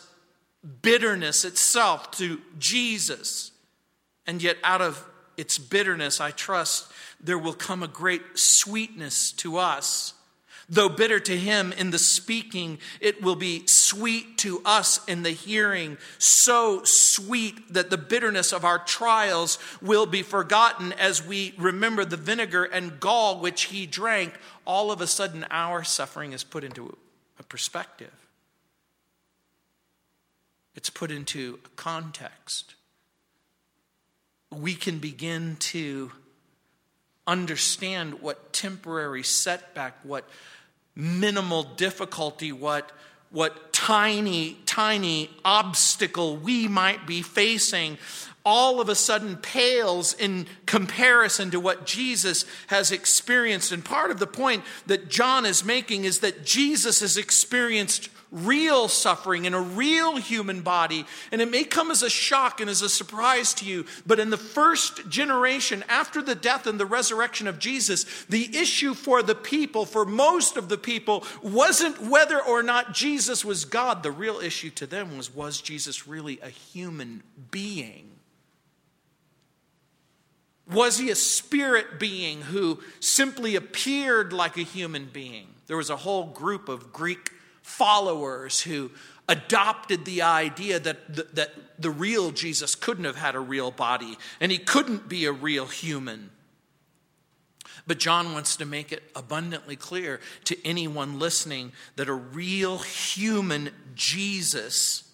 bitterness 0.80 1.44
itself 1.44 2.12
to 2.12 2.40
Jesus. 2.58 3.50
And 4.28 4.40
yet, 4.40 4.58
out 4.62 4.80
of 4.80 5.04
its 5.36 5.58
bitterness, 5.58 6.20
I 6.20 6.30
trust 6.30 6.90
there 7.20 7.38
will 7.38 7.52
come 7.52 7.82
a 7.82 7.88
great 7.88 8.22
sweetness 8.34 9.32
to 9.32 9.58
us. 9.58 10.14
Though 10.68 10.88
bitter 10.88 11.18
to 11.18 11.36
him 11.36 11.72
in 11.72 11.90
the 11.90 11.98
speaking, 11.98 12.78
it 13.00 13.20
will 13.22 13.34
be 13.34 13.64
sweet 13.66 14.38
to 14.38 14.62
us 14.64 15.04
in 15.06 15.24
the 15.24 15.30
hearing. 15.30 15.98
So 16.18 16.82
sweet 16.84 17.74
that 17.74 17.90
the 17.90 17.98
bitterness 17.98 18.52
of 18.52 18.64
our 18.64 18.78
trials 18.78 19.58
will 19.82 20.06
be 20.06 20.22
forgotten 20.22 20.92
as 20.92 21.26
we 21.26 21.54
remember 21.58 22.04
the 22.04 22.16
vinegar 22.16 22.62
and 22.62 23.00
gall 23.00 23.40
which 23.40 23.64
he 23.64 23.84
drank. 23.84 24.34
All 24.64 24.92
of 24.92 25.00
a 25.00 25.08
sudden, 25.08 25.44
our 25.50 25.82
suffering 25.82 26.32
is 26.32 26.44
put 26.44 26.62
into 26.62 26.96
a 27.42 27.44
perspective, 27.44 28.12
it's 30.74 30.88
put 30.88 31.10
into 31.10 31.58
a 31.64 31.68
context. 31.70 32.74
We 34.50 34.74
can 34.74 34.98
begin 34.98 35.56
to 35.60 36.12
understand 37.26 38.20
what 38.22 38.52
temporary 38.52 39.22
setback, 39.22 39.98
what 40.02 40.28
minimal 40.94 41.62
difficulty, 41.62 42.52
what, 42.52 42.90
what 43.30 43.72
tiny, 43.72 44.58
tiny 44.66 45.30
obstacle 45.44 46.36
we 46.36 46.68
might 46.68 47.06
be 47.06 47.22
facing, 47.22 47.98
all 48.44 48.80
of 48.80 48.88
a 48.88 48.94
sudden 48.94 49.36
pales 49.36 50.14
in 50.14 50.46
comparison 50.66 51.50
to 51.50 51.60
what 51.60 51.86
Jesus 51.86 52.44
has 52.68 52.90
experienced. 52.90 53.72
And 53.72 53.84
part 53.84 54.10
of 54.10 54.18
the 54.18 54.26
point 54.26 54.64
that 54.86 55.08
John 55.08 55.46
is 55.46 55.64
making 55.64 56.04
is 56.04 56.20
that 56.20 56.44
Jesus 56.44 57.00
has 57.00 57.16
experienced 57.16 58.08
real 58.32 58.88
suffering 58.88 59.44
in 59.44 59.52
a 59.52 59.60
real 59.60 60.16
human 60.16 60.62
body. 60.62 61.04
And 61.30 61.40
it 61.40 61.50
may 61.50 61.64
come 61.64 61.90
as 61.90 62.02
a 62.02 62.10
shock 62.10 62.60
and 62.60 62.70
as 62.70 62.80
a 62.80 62.88
surprise 62.88 63.52
to 63.54 63.66
you, 63.66 63.84
but 64.06 64.18
in 64.18 64.30
the 64.30 64.38
first 64.38 65.08
generation 65.08 65.84
after 65.88 66.22
the 66.22 66.34
death 66.34 66.66
and 66.66 66.80
the 66.80 66.86
resurrection 66.86 67.46
of 67.46 67.58
Jesus, 67.58 68.24
the 68.24 68.56
issue 68.56 68.94
for 68.94 69.22
the 69.22 69.34
people, 69.34 69.84
for 69.84 70.06
most 70.06 70.56
of 70.56 70.70
the 70.70 70.78
people, 70.78 71.24
wasn't 71.42 72.00
whether 72.00 72.40
or 72.40 72.62
not 72.62 72.94
Jesus 72.94 73.44
was 73.44 73.66
God. 73.66 74.02
The 74.02 74.10
real 74.10 74.40
issue 74.40 74.70
to 74.70 74.86
them 74.86 75.18
was 75.18 75.32
was 75.34 75.60
Jesus 75.60 76.08
really 76.08 76.40
a 76.42 76.48
human 76.48 77.22
being? 77.50 78.11
Was 80.70 80.98
he 80.98 81.10
a 81.10 81.16
spirit 81.16 81.98
being 81.98 82.42
who 82.42 82.80
simply 83.00 83.56
appeared 83.56 84.32
like 84.32 84.56
a 84.56 84.62
human 84.62 85.06
being? 85.06 85.48
There 85.66 85.76
was 85.76 85.90
a 85.90 85.96
whole 85.96 86.26
group 86.26 86.68
of 86.68 86.92
Greek 86.92 87.30
followers 87.62 88.60
who 88.60 88.90
adopted 89.28 90.04
the 90.04 90.22
idea 90.22 90.78
that 90.78 91.14
the, 91.14 91.26
that 91.32 91.50
the 91.78 91.90
real 91.90 92.30
Jesus 92.30 92.74
couldn't 92.74 93.04
have 93.04 93.16
had 93.16 93.34
a 93.34 93.40
real 93.40 93.70
body 93.70 94.18
and 94.40 94.52
he 94.52 94.58
couldn't 94.58 95.08
be 95.08 95.24
a 95.24 95.32
real 95.32 95.66
human. 95.66 96.30
But 97.86 97.98
John 97.98 98.32
wants 98.32 98.56
to 98.56 98.64
make 98.64 98.92
it 98.92 99.02
abundantly 99.16 99.76
clear 99.76 100.20
to 100.44 100.66
anyone 100.66 101.18
listening 101.18 101.72
that 101.96 102.08
a 102.08 102.14
real 102.14 102.78
human 102.78 103.70
Jesus 103.94 105.04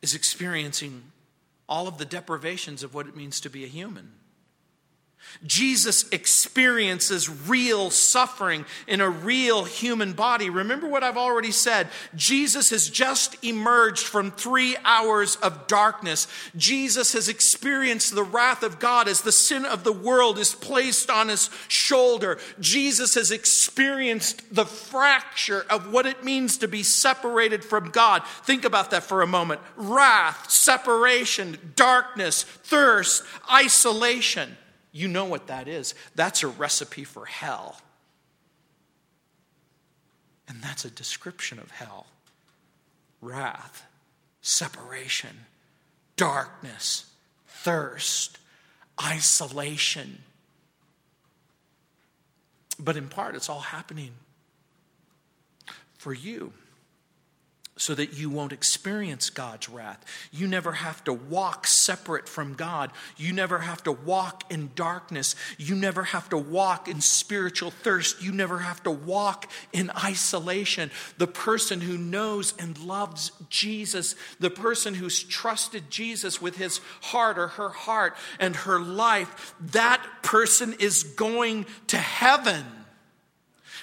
is 0.00 0.14
experiencing 0.14 1.02
all 1.68 1.86
of 1.86 1.98
the 1.98 2.04
deprivations 2.04 2.82
of 2.82 2.94
what 2.94 3.06
it 3.06 3.16
means 3.16 3.40
to 3.40 3.50
be 3.50 3.64
a 3.64 3.68
human. 3.68 4.12
Jesus 5.46 6.08
experiences 6.10 7.28
real 7.48 7.90
suffering 7.90 8.64
in 8.88 9.00
a 9.00 9.08
real 9.08 9.64
human 9.64 10.12
body. 10.12 10.50
Remember 10.50 10.88
what 10.88 11.04
I've 11.04 11.16
already 11.16 11.52
said. 11.52 11.88
Jesus 12.16 12.70
has 12.70 12.90
just 12.90 13.42
emerged 13.44 14.04
from 14.04 14.32
three 14.32 14.76
hours 14.84 15.36
of 15.36 15.66
darkness. 15.68 16.26
Jesus 16.56 17.12
has 17.12 17.28
experienced 17.28 18.14
the 18.14 18.24
wrath 18.24 18.62
of 18.62 18.80
God 18.80 19.06
as 19.06 19.20
the 19.20 19.32
sin 19.32 19.64
of 19.64 19.84
the 19.84 19.92
world 19.92 20.38
is 20.38 20.54
placed 20.54 21.08
on 21.08 21.28
his 21.28 21.50
shoulder. 21.68 22.38
Jesus 22.58 23.14
has 23.14 23.30
experienced 23.30 24.54
the 24.54 24.66
fracture 24.66 25.64
of 25.70 25.92
what 25.92 26.06
it 26.06 26.24
means 26.24 26.58
to 26.58 26.68
be 26.68 26.82
separated 26.82 27.64
from 27.64 27.90
God. 27.90 28.22
Think 28.44 28.64
about 28.64 28.90
that 28.90 29.04
for 29.04 29.22
a 29.22 29.26
moment 29.26 29.60
wrath, 29.76 30.50
separation, 30.50 31.58
darkness, 31.76 32.42
thirst, 32.42 33.22
isolation. 33.52 34.56
You 34.98 35.06
know 35.06 35.26
what 35.26 35.46
that 35.46 35.68
is. 35.68 35.94
That's 36.16 36.42
a 36.42 36.48
recipe 36.48 37.04
for 37.04 37.24
hell. 37.24 37.80
And 40.48 40.60
that's 40.60 40.84
a 40.84 40.90
description 40.90 41.60
of 41.60 41.70
hell 41.70 42.06
wrath, 43.20 43.84
separation, 44.42 45.46
darkness, 46.16 47.06
thirst, 47.46 48.38
isolation. 49.00 50.18
But 52.76 52.96
in 52.96 53.06
part, 53.06 53.36
it's 53.36 53.48
all 53.48 53.60
happening 53.60 54.14
for 55.96 56.12
you 56.12 56.52
so 57.78 57.94
that 57.94 58.12
you 58.12 58.28
won't 58.28 58.52
experience 58.52 59.30
God's 59.30 59.68
wrath. 59.68 60.04
You 60.32 60.46
never 60.46 60.72
have 60.72 61.02
to 61.04 61.12
walk 61.12 61.66
separate 61.66 62.28
from 62.28 62.54
God. 62.54 62.90
You 63.16 63.32
never 63.32 63.60
have 63.60 63.82
to 63.84 63.92
walk 63.92 64.52
in 64.52 64.70
darkness. 64.74 65.36
You 65.56 65.74
never 65.74 66.02
have 66.02 66.28
to 66.30 66.36
walk 66.36 66.88
in 66.88 67.00
spiritual 67.00 67.70
thirst. 67.70 68.22
You 68.22 68.32
never 68.32 68.58
have 68.58 68.82
to 68.82 68.90
walk 68.90 69.50
in 69.72 69.90
isolation. 70.04 70.90
The 71.18 71.28
person 71.28 71.80
who 71.80 71.96
knows 71.96 72.52
and 72.58 72.76
loves 72.78 73.32
Jesus, 73.48 74.16
the 74.40 74.50
person 74.50 74.94
who's 74.94 75.22
trusted 75.22 75.90
Jesus 75.90 76.42
with 76.42 76.56
his 76.56 76.80
heart 77.02 77.38
or 77.38 77.48
her 77.48 77.70
heart 77.70 78.16
and 78.40 78.56
her 78.56 78.80
life, 78.80 79.54
that 79.60 80.04
person 80.22 80.74
is 80.80 81.04
going 81.04 81.64
to 81.86 81.96
heaven. 81.96 82.64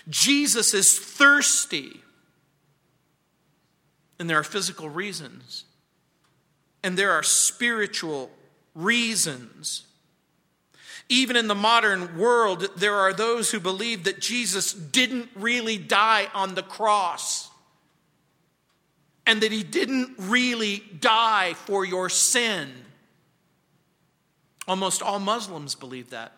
Jesus 0.10 0.74
is 0.74 1.00
thirsty. 1.00 2.02
And 4.20 4.30
there 4.30 4.40
are 4.40 4.44
physical 4.44 4.90
reasons. 4.90 5.66
And 6.84 6.98
there 6.98 7.12
are 7.12 7.24
spiritual 7.24 8.30
reasons. 8.74 9.86
Even 11.10 11.36
in 11.36 11.48
the 11.48 11.56
modern 11.56 12.18
world, 12.18 12.68
there 12.78 12.96
are 12.96 13.14
those 13.14 13.52
who 13.52 13.60
believe 13.60 14.06
that 14.06 14.20
Jesus 14.20 14.74
didn't 14.74 15.30
really 15.36 15.78
die 15.78 16.28
on 16.34 16.56
the 16.56 16.64
cross 16.64 17.50
and 19.28 19.42
that 19.42 19.52
he 19.52 19.64
didn't 19.64 20.16
really 20.18 20.84
die 21.00 21.54
for 21.54 21.86
your 21.86 22.10
sin. 22.10 22.72
Almost 24.68 25.02
all 25.02 25.20
Muslims 25.20 25.76
believe 25.76 26.12
that. 26.12 26.34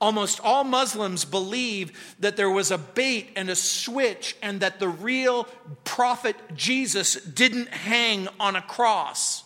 Almost 0.00 0.40
all 0.44 0.62
Muslims 0.62 1.24
believe 1.24 2.14
that 2.20 2.36
there 2.36 2.50
was 2.50 2.70
a 2.70 2.78
bait 2.78 3.30
and 3.34 3.50
a 3.50 3.56
switch, 3.56 4.36
and 4.42 4.60
that 4.60 4.78
the 4.78 4.88
real 4.88 5.44
prophet 5.84 6.36
Jesus 6.54 7.14
didn't 7.14 7.68
hang 7.68 8.28
on 8.38 8.54
a 8.54 8.62
cross. 8.62 9.42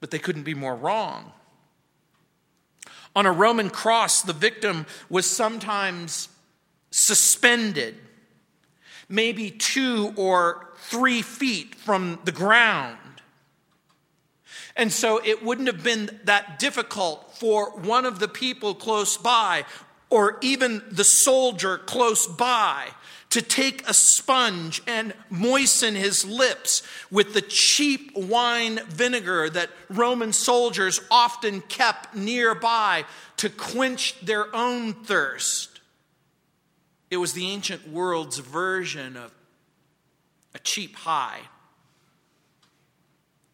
But 0.00 0.12
they 0.12 0.20
couldn't 0.20 0.44
be 0.44 0.54
more 0.54 0.76
wrong. 0.76 1.32
On 3.16 3.26
a 3.26 3.32
Roman 3.32 3.70
cross, 3.70 4.22
the 4.22 4.32
victim 4.32 4.86
was 5.10 5.28
sometimes 5.28 6.28
suspended, 6.92 7.96
maybe 9.08 9.50
two 9.50 10.12
or 10.14 10.68
three 10.82 11.22
feet 11.22 11.74
from 11.74 12.20
the 12.22 12.30
ground. 12.30 12.98
And 14.76 14.92
so 14.92 15.20
it 15.24 15.42
wouldn't 15.42 15.66
have 15.66 15.82
been 15.82 16.20
that 16.24 16.60
difficult 16.60 17.27
for 17.38 17.70
one 17.78 18.04
of 18.04 18.18
the 18.18 18.28
people 18.28 18.74
close 18.74 19.16
by, 19.16 19.64
or 20.10 20.38
even 20.40 20.82
the 20.90 21.04
soldier 21.04 21.78
close 21.78 22.26
by, 22.26 22.88
to 23.30 23.42
take 23.42 23.86
a 23.86 23.92
sponge 23.92 24.82
and 24.86 25.12
moisten 25.28 25.94
his 25.94 26.24
lips 26.24 26.82
with 27.10 27.34
the 27.34 27.42
cheap 27.42 28.16
wine 28.16 28.80
vinegar 28.88 29.50
that 29.50 29.70
Roman 29.90 30.32
soldiers 30.32 31.00
often 31.10 31.60
kept 31.60 32.14
nearby 32.14 33.04
to 33.36 33.50
quench 33.50 34.18
their 34.20 34.54
own 34.56 34.94
thirst. 34.94 35.80
It 37.10 37.18
was 37.18 37.34
the 37.34 37.50
ancient 37.50 37.88
world's 37.88 38.38
version 38.38 39.16
of 39.16 39.32
a 40.54 40.58
cheap 40.58 40.96
high 40.96 41.40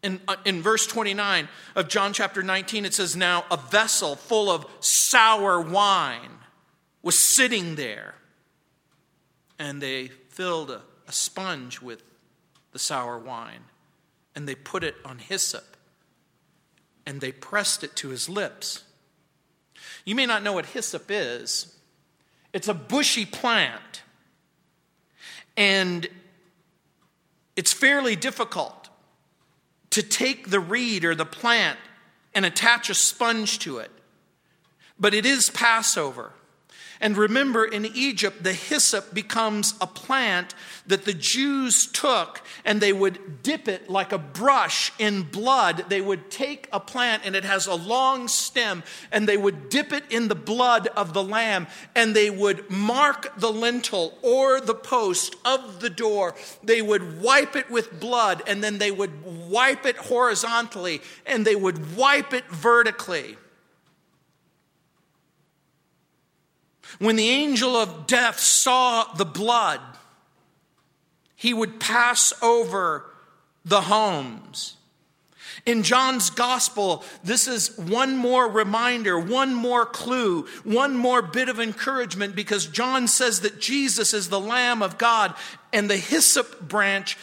in, 0.05 0.19
uh, 0.27 0.35
in 0.45 0.61
verse 0.61 0.85
29 0.85 1.49
of 1.75 1.87
John 1.87 2.13
chapter 2.13 2.43
19, 2.43 2.85
it 2.85 2.93
says, 2.93 3.15
Now 3.15 3.43
a 3.49 3.57
vessel 3.57 4.15
full 4.15 4.51
of 4.51 4.67
sour 4.79 5.59
wine 5.59 6.29
was 7.01 7.17
sitting 7.19 7.73
there. 7.73 8.13
And 9.57 9.81
they 9.81 10.09
filled 10.29 10.69
a, 10.69 10.83
a 11.07 11.11
sponge 11.11 11.81
with 11.81 12.03
the 12.71 12.77
sour 12.77 13.17
wine, 13.17 13.63
and 14.35 14.47
they 14.47 14.53
put 14.53 14.83
it 14.83 14.95
on 15.03 15.17
hyssop, 15.17 15.75
and 17.05 17.19
they 17.19 17.31
pressed 17.31 17.83
it 17.83 17.95
to 17.95 18.09
his 18.09 18.29
lips. 18.29 18.83
You 20.05 20.13
may 20.13 20.27
not 20.27 20.43
know 20.43 20.53
what 20.53 20.67
hyssop 20.67 21.05
is, 21.09 21.75
it's 22.53 22.67
a 22.67 22.73
bushy 22.73 23.25
plant, 23.25 24.03
and 25.57 26.07
it's 27.55 27.73
fairly 27.73 28.15
difficult 28.15 28.84
to 29.95 30.03
take 30.03 30.49
the 30.49 30.59
reed 30.59 31.05
or 31.05 31.15
the 31.15 31.25
plant 31.25 31.79
and 32.33 32.45
attach 32.45 32.89
a 32.89 32.93
sponge 32.93 33.59
to 33.59 33.77
it. 33.77 33.89
But 34.99 35.13
it 35.13 35.25
is 35.25 35.49
Passover. 35.49 36.33
And 37.01 37.17
remember, 37.17 37.65
in 37.65 37.85
Egypt, 37.85 38.43
the 38.43 38.53
hyssop 38.53 39.13
becomes 39.13 39.75
a 39.81 39.87
plant 39.87 40.55
that 40.87 41.05
the 41.05 41.13
Jews 41.13 41.87
took 41.87 42.41
and 42.63 42.79
they 42.79 42.93
would 42.93 43.43
dip 43.43 43.67
it 43.67 43.89
like 43.89 44.11
a 44.11 44.17
brush 44.17 44.91
in 44.99 45.23
blood. 45.23 45.85
They 45.89 46.01
would 46.01 46.29
take 46.31 46.67
a 46.71 46.79
plant 46.79 47.23
and 47.25 47.35
it 47.35 47.43
has 47.43 47.67
a 47.67 47.75
long 47.75 48.27
stem 48.27 48.83
and 49.11 49.27
they 49.27 49.37
would 49.37 49.69
dip 49.69 49.91
it 49.91 50.03
in 50.09 50.27
the 50.27 50.35
blood 50.35 50.87
of 50.87 51.13
the 51.13 51.23
lamb 51.23 51.67
and 51.95 52.15
they 52.15 52.29
would 52.29 52.69
mark 52.69 53.39
the 53.39 53.51
lintel 53.51 54.17
or 54.21 54.61
the 54.61 54.75
post 54.75 55.35
of 55.43 55.81
the 55.81 55.89
door. 55.89 56.35
They 56.63 56.81
would 56.81 57.21
wipe 57.21 57.55
it 57.55 57.69
with 57.69 57.99
blood 57.99 58.43
and 58.47 58.63
then 58.63 58.77
they 58.77 58.91
would 58.91 59.23
wipe 59.23 59.85
it 59.85 59.97
horizontally 59.97 61.01
and 61.25 61.45
they 61.45 61.55
would 61.55 61.95
wipe 61.95 62.33
it 62.33 62.45
vertically. 62.49 63.37
When 66.99 67.15
the 67.15 67.29
angel 67.29 67.75
of 67.75 68.07
death 68.07 68.39
saw 68.39 69.13
the 69.13 69.25
blood, 69.25 69.81
he 71.35 71.53
would 71.53 71.79
pass 71.79 72.33
over 72.41 73.05
the 73.63 73.81
homes. 73.81 74.77
In 75.65 75.83
John's 75.83 76.29
gospel, 76.29 77.03
this 77.23 77.47
is 77.47 77.77
one 77.77 78.17
more 78.17 78.47
reminder, 78.47 79.19
one 79.19 79.53
more 79.53 79.85
clue, 79.85 80.47
one 80.63 80.95
more 80.95 81.21
bit 81.21 81.49
of 81.49 81.59
encouragement 81.59 82.35
because 82.35 82.67
John 82.67 83.07
says 83.07 83.41
that 83.41 83.59
Jesus 83.59 84.13
is 84.13 84.29
the 84.29 84.39
Lamb 84.39 84.83
of 84.83 84.97
God 84.97 85.33
and 85.73 85.89
the 85.89 85.97
hyssop 85.97 86.67
branch 86.67 87.17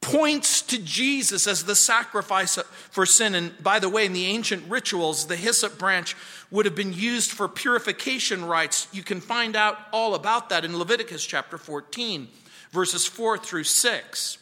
points 0.00 0.62
to 0.62 0.78
Jesus 0.78 1.46
as 1.46 1.64
the 1.64 1.74
sacrifice 1.74 2.58
for 2.90 3.06
sin. 3.06 3.34
And 3.34 3.62
by 3.62 3.78
the 3.78 3.88
way, 3.88 4.06
in 4.06 4.12
the 4.12 4.26
ancient 4.26 4.68
rituals, 4.68 5.26
the 5.26 5.36
hyssop 5.36 5.78
branch 5.78 6.16
would 6.50 6.66
have 6.66 6.74
been 6.74 6.92
used 6.92 7.30
for 7.30 7.48
purification 7.48 8.44
rites. 8.44 8.88
You 8.92 9.02
can 9.02 9.20
find 9.20 9.54
out 9.56 9.78
all 9.92 10.14
about 10.14 10.48
that 10.48 10.64
in 10.64 10.76
Leviticus 10.76 11.24
chapter 11.24 11.58
14, 11.58 12.28
verses 12.72 13.06
4 13.06 13.38
through 13.38 13.64
6. 13.64 14.38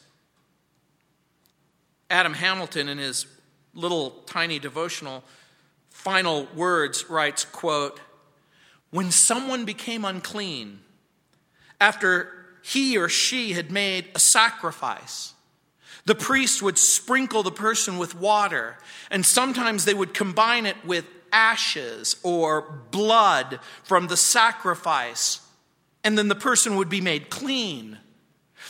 Adam 2.11 2.35
Hamilton, 2.35 2.89
in 2.89 2.99
his 2.99 3.27
little 3.75 4.11
tiny 4.27 4.59
devotional 4.59 5.23
final 5.91 6.49
words, 6.55 7.11
writes, 7.11 7.45
quote, 7.45 8.01
When 8.91 9.11
someone 9.11 9.67
became 9.67 10.05
unclean, 10.05 10.81
after 11.81 12.33
he 12.63 12.97
or 12.97 13.09
she 13.09 13.53
had 13.53 13.71
made 13.71 14.07
a 14.15 14.19
sacrifice, 14.19 15.35
the 16.07 16.15
priest 16.15 16.63
would 16.63 16.79
sprinkle 16.79 17.43
the 17.43 17.51
person 17.51 17.99
with 17.99 18.15
water, 18.15 18.79
and 19.11 19.27
sometimes 19.27 19.85
they 19.85 19.93
would 19.93 20.15
combine 20.15 20.65
it 20.65 20.77
with 20.85 21.05
ashes 21.33 22.17
or 22.23 22.63
blood 22.91 23.61
from 23.83 24.07
the 24.07 24.17
sacrifice, 24.17 25.41
and 26.05 26.17
then 26.17 26.29
the 26.29 26.35
person 26.35 26.77
would 26.77 26.89
be 26.89 27.01
made 27.01 27.31
clean. 27.31 27.99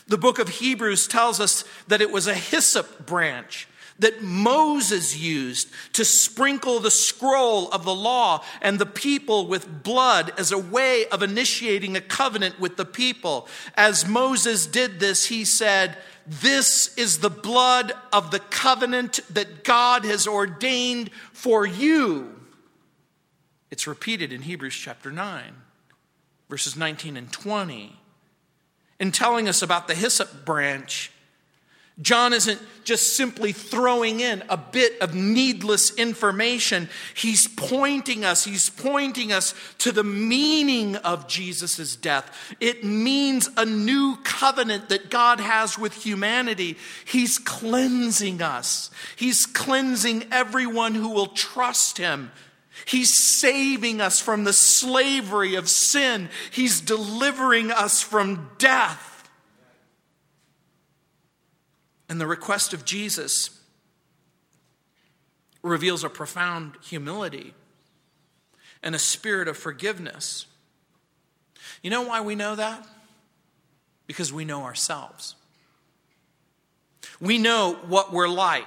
The 0.06 0.18
book 0.18 0.38
of 0.38 0.48
Hebrews 0.48 1.06
tells 1.06 1.40
us 1.40 1.64
that 1.88 2.00
it 2.00 2.10
was 2.10 2.26
a 2.26 2.34
hyssop 2.34 3.06
branch 3.06 3.68
that 3.98 4.22
Moses 4.22 5.16
used 5.16 5.68
to 5.92 6.04
sprinkle 6.04 6.78
the 6.78 6.90
scroll 6.90 7.68
of 7.70 7.84
the 7.84 7.94
law 7.94 8.44
and 8.62 8.78
the 8.78 8.86
people 8.86 9.46
with 9.46 9.82
blood 9.82 10.32
as 10.38 10.52
a 10.52 10.58
way 10.58 11.06
of 11.08 11.22
initiating 11.22 11.96
a 11.96 12.00
covenant 12.00 12.60
with 12.60 12.76
the 12.76 12.84
people. 12.84 13.48
As 13.74 14.06
Moses 14.06 14.66
did 14.66 15.00
this, 15.00 15.26
he 15.26 15.44
said, 15.44 15.98
this 16.26 16.94
is 16.96 17.18
the 17.18 17.30
blood 17.30 17.92
of 18.12 18.30
the 18.30 18.38
covenant 18.38 19.20
that 19.30 19.64
God 19.64 20.04
has 20.04 20.26
ordained 20.26 21.10
for 21.32 21.66
you. 21.66 22.37
It's 23.70 23.86
repeated 23.86 24.32
in 24.32 24.42
Hebrews 24.42 24.74
chapter 24.74 25.10
9, 25.10 25.54
verses 26.48 26.76
19 26.76 27.16
and 27.16 27.30
20. 27.30 27.96
In 29.00 29.12
telling 29.12 29.48
us 29.48 29.62
about 29.62 29.86
the 29.88 29.94
hyssop 29.94 30.44
branch, 30.44 31.12
John 32.00 32.32
isn't 32.32 32.60
just 32.84 33.16
simply 33.16 33.50
throwing 33.50 34.20
in 34.20 34.44
a 34.48 34.56
bit 34.56 35.00
of 35.00 35.16
needless 35.16 35.92
information. 35.96 36.88
He's 37.14 37.48
pointing 37.48 38.24
us, 38.24 38.44
he's 38.44 38.70
pointing 38.70 39.32
us 39.32 39.52
to 39.78 39.90
the 39.90 40.04
meaning 40.04 40.94
of 40.96 41.26
Jesus' 41.26 41.96
death. 41.96 42.54
It 42.60 42.84
means 42.84 43.50
a 43.56 43.64
new 43.64 44.16
covenant 44.22 44.90
that 44.90 45.10
God 45.10 45.40
has 45.40 45.76
with 45.76 45.92
humanity. 45.92 46.78
He's 47.04 47.38
cleansing 47.38 48.42
us, 48.42 48.92
he's 49.16 49.44
cleansing 49.44 50.26
everyone 50.30 50.94
who 50.94 51.10
will 51.10 51.28
trust 51.28 51.98
him. 51.98 52.30
He's 52.86 53.18
saving 53.18 54.00
us 54.00 54.20
from 54.20 54.44
the 54.44 54.52
slavery 54.52 55.54
of 55.54 55.68
sin. 55.68 56.28
He's 56.50 56.80
delivering 56.80 57.70
us 57.70 58.02
from 58.02 58.50
death. 58.58 59.28
And 62.08 62.20
the 62.20 62.26
request 62.26 62.72
of 62.72 62.84
Jesus 62.84 63.50
reveals 65.62 66.04
a 66.04 66.08
profound 66.08 66.74
humility 66.82 67.54
and 68.82 68.94
a 68.94 68.98
spirit 68.98 69.48
of 69.48 69.56
forgiveness. 69.56 70.46
You 71.82 71.90
know 71.90 72.02
why 72.02 72.20
we 72.20 72.34
know 72.34 72.56
that? 72.56 72.86
Because 74.06 74.32
we 74.32 74.44
know 74.44 74.62
ourselves. 74.62 75.34
We 77.20 77.38
know 77.38 77.74
what 77.86 78.12
we're 78.12 78.28
like. 78.28 78.66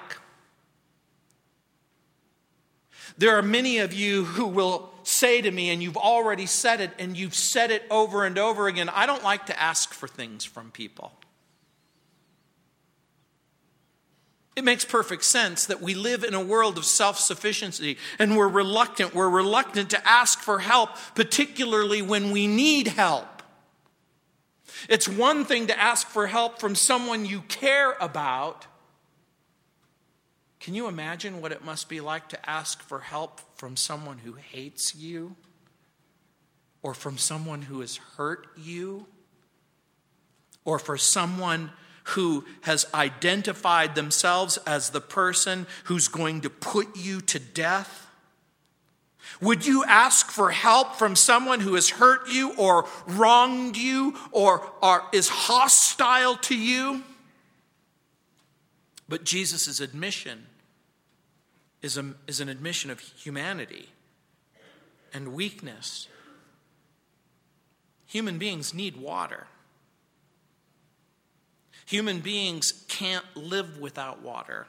There 3.17 3.37
are 3.37 3.41
many 3.41 3.79
of 3.79 3.93
you 3.93 4.25
who 4.25 4.47
will 4.47 4.89
say 5.03 5.41
to 5.41 5.51
me, 5.51 5.69
and 5.69 5.81
you've 5.81 5.97
already 5.97 6.45
said 6.45 6.81
it, 6.81 6.91
and 6.99 7.17
you've 7.17 7.35
said 7.35 7.71
it 7.71 7.83
over 7.89 8.25
and 8.25 8.37
over 8.37 8.67
again 8.67 8.89
I 8.89 9.05
don't 9.05 9.23
like 9.23 9.47
to 9.47 9.59
ask 9.59 9.93
for 9.93 10.07
things 10.07 10.45
from 10.45 10.71
people. 10.71 11.11
It 14.55 14.65
makes 14.65 14.83
perfect 14.83 15.23
sense 15.23 15.65
that 15.65 15.81
we 15.81 15.95
live 15.95 16.23
in 16.23 16.33
a 16.33 16.43
world 16.43 16.77
of 16.77 16.85
self 16.85 17.17
sufficiency 17.17 17.97
and 18.19 18.35
we're 18.35 18.49
reluctant. 18.49 19.15
We're 19.15 19.29
reluctant 19.29 19.89
to 19.91 20.07
ask 20.07 20.39
for 20.39 20.59
help, 20.59 20.89
particularly 21.15 22.01
when 22.01 22.31
we 22.31 22.47
need 22.47 22.87
help. 22.87 23.41
It's 24.89 25.07
one 25.07 25.45
thing 25.45 25.67
to 25.67 25.79
ask 25.79 26.07
for 26.07 26.27
help 26.27 26.59
from 26.59 26.75
someone 26.75 27.25
you 27.25 27.41
care 27.41 27.95
about. 28.01 28.67
Can 30.61 30.75
you 30.75 30.87
imagine 30.87 31.41
what 31.41 31.51
it 31.51 31.65
must 31.65 31.89
be 31.89 32.01
like 32.01 32.29
to 32.29 32.49
ask 32.49 32.83
for 32.83 32.99
help 32.99 33.41
from 33.57 33.75
someone 33.75 34.19
who 34.19 34.33
hates 34.33 34.93
you 34.93 35.35
or 36.83 36.93
from 36.93 37.17
someone 37.17 37.63
who 37.63 37.81
has 37.81 37.97
hurt 37.97 38.45
you 38.55 39.07
or 40.63 40.77
for 40.77 40.97
someone 40.97 41.71
who 42.03 42.45
has 42.61 42.85
identified 42.93 43.95
themselves 43.95 44.57
as 44.67 44.91
the 44.91 45.01
person 45.01 45.65
who's 45.85 46.07
going 46.07 46.41
to 46.41 46.49
put 46.51 46.95
you 46.95 47.21
to 47.21 47.39
death? 47.39 48.07
Would 49.41 49.65
you 49.65 49.83
ask 49.85 50.29
for 50.29 50.51
help 50.51 50.95
from 50.95 51.15
someone 51.15 51.61
who 51.61 51.73
has 51.73 51.89
hurt 51.89 52.29
you 52.29 52.53
or 52.55 52.87
wronged 53.07 53.77
you 53.77 54.15
or, 54.31 54.71
or 54.83 55.05
is 55.11 55.27
hostile 55.27 56.35
to 56.35 56.55
you? 56.55 57.01
But 59.09 59.23
Jesus' 59.23 59.79
admission 59.79 60.45
is, 61.81 61.97
a, 61.97 62.13
is 62.27 62.39
an 62.39 62.49
admission 62.49 62.91
of 62.91 62.99
humanity 62.99 63.89
and 65.13 65.33
weakness. 65.33 66.07
Human 68.07 68.37
beings 68.37 68.73
need 68.73 68.97
water. 68.97 69.47
Human 71.85 72.19
beings 72.19 72.85
can't 72.87 73.25
live 73.35 73.79
without 73.79 74.21
water. 74.21 74.67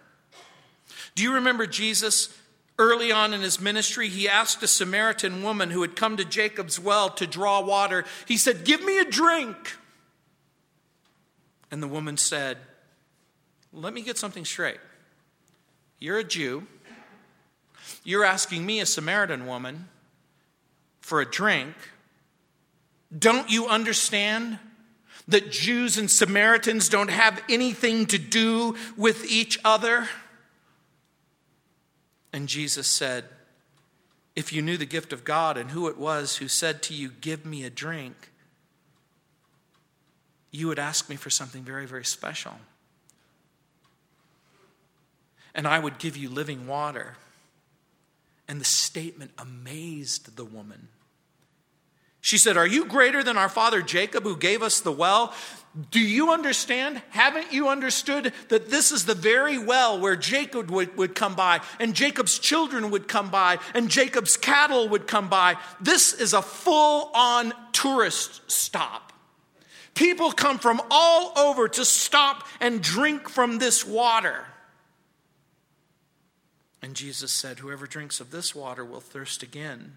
Do 1.14 1.22
you 1.22 1.35
remember 1.35 1.66
Jesus 1.66 2.37
early 2.79 3.12
on 3.12 3.33
in 3.33 3.40
his 3.40 3.61
ministry? 3.61 4.09
He 4.09 4.29
asked 4.29 4.62
a 4.62 4.66
Samaritan 4.66 5.42
woman 5.42 5.70
who 5.70 5.83
had 5.83 5.94
come 5.94 6.16
to 6.16 6.25
Jacob's 6.25 6.81
well 6.81 7.11
to 7.11 7.27
draw 7.27 7.61
water, 7.61 8.05
he 8.27 8.37
said, 8.37 8.64
Give 8.64 8.83
me 8.83 8.98
a 8.98 9.05
drink. 9.05 9.77
And 11.70 11.83
the 11.83 11.88
woman 11.88 12.16
said, 12.16 12.59
Let 13.72 13.94
me 13.94 14.03
get 14.03 14.18
something 14.18 14.44
straight. 14.44 14.81
You're 15.98 16.18
a 16.18 16.25
Jew. 16.25 16.66
You're 18.05 18.25
asking 18.25 18.67
me, 18.67 18.81
a 18.81 18.87
Samaritan 18.87 19.47
woman, 19.47 19.88
for 21.01 21.21
a 21.21 21.31
drink. 21.31 21.75
Don't 23.17 23.51
you 23.51 23.69
understand 23.69 24.59
that 25.29 25.53
Jews 25.53 25.99
and 25.99 26.11
Samaritans 26.11 26.88
don't 26.88 27.11
have 27.11 27.43
anything 27.49 28.07
to 28.07 28.19
do 28.19 28.77
with 28.97 29.31
each 29.31 29.59
other? 29.65 30.09
And 32.33 32.49
Jesus 32.49 32.87
said, 32.87 33.25
If 34.35 34.53
you 34.53 34.62
knew 34.62 34.77
the 34.77 34.87
gift 34.87 35.12
of 35.12 35.25
God 35.25 35.57
and 35.57 35.71
who 35.71 35.88
it 35.88 35.99
was 35.99 36.37
who 36.37 36.49
said 36.49 36.83
to 36.85 36.95
you, 36.95 37.11
Give 37.21 37.45
me 37.45 37.65
a 37.65 37.71
drink, 37.71 38.31
you 40.51 40.67
would 40.69 40.79
ask 40.79 41.09
me 41.09 41.17
for 41.17 41.31
something 41.31 41.62
very, 41.62 41.87
very 41.87 42.05
special. 42.05 42.55
And 45.55 45.67
I 45.69 45.79
would 45.79 45.99
give 45.99 46.17
you 46.17 46.31
living 46.31 46.67
water. 46.67 47.17
And 48.49 48.61
the 48.61 48.65
statement 48.65 49.31
amazed 49.39 50.37
the 50.37 50.45
woman. 50.45 50.89
She 52.21 52.39
said, 52.39 52.57
Are 52.57 52.67
you 52.67 52.87
greater 52.87 53.23
than 53.23 53.37
our 53.37 53.49
father 53.49 53.83
Jacob 53.83 54.23
who 54.23 54.37
gave 54.37 54.63
us 54.63 54.81
the 54.81 54.93
well? 54.93 55.35
Do 55.91 56.01
you 56.01 56.33
understand? 56.33 57.03
Haven't 57.11 57.53
you 57.53 57.69
understood 57.69 58.33
that 58.49 58.71
this 58.71 58.93
is 58.93 59.07
the 59.07 59.15
very 59.15 59.59
well 59.59 59.99
where 59.99 60.17
Jacob 60.17 60.71
would, 60.71 60.97
would 60.97 61.15
come 61.15 61.35
by, 61.35 61.61
and 61.81 61.95
Jacob's 61.95 62.39
children 62.39 62.91
would 62.91 63.09
come 63.09 63.31
by, 63.31 63.59
and 63.75 63.89
Jacob's 63.89 64.37
cattle 64.37 64.89
would 64.91 65.07
come 65.07 65.29
by? 65.29 65.57
This 65.81 66.13
is 66.13 66.33
a 66.33 66.43
full 66.43 67.11
on 67.15 67.53
tourist 67.73 68.51
stop. 68.51 69.13
People 69.95 70.31
come 70.31 70.59
from 70.59 70.81
all 70.91 71.33
over 71.37 71.69
to 71.69 71.85
stop 71.85 72.47
and 72.61 72.83
drink 72.83 73.29
from 73.29 73.59
this 73.59 73.85
water. 73.85 74.47
And 76.83 76.95
Jesus 76.95 77.31
said, 77.31 77.61
Whoever 77.61 77.87
drinks 77.87 78.21
of 78.21 78.31
this 78.31 78.55
water 78.55 78.85
will 78.85 79.01
thirst 79.01 79.42
again. 79.42 79.97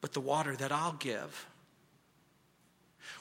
But 0.00 0.12
the 0.12 0.20
water 0.20 0.56
that 0.56 0.72
I'll 0.72 0.94
give 0.94 1.46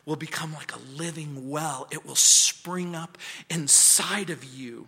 will 0.06 0.16
become 0.16 0.54
like 0.54 0.74
a 0.74 0.80
living 0.80 1.50
well. 1.50 1.88
It 1.92 2.06
will 2.06 2.16
spring 2.16 2.96
up 2.96 3.18
inside 3.50 4.30
of 4.30 4.44
you 4.44 4.88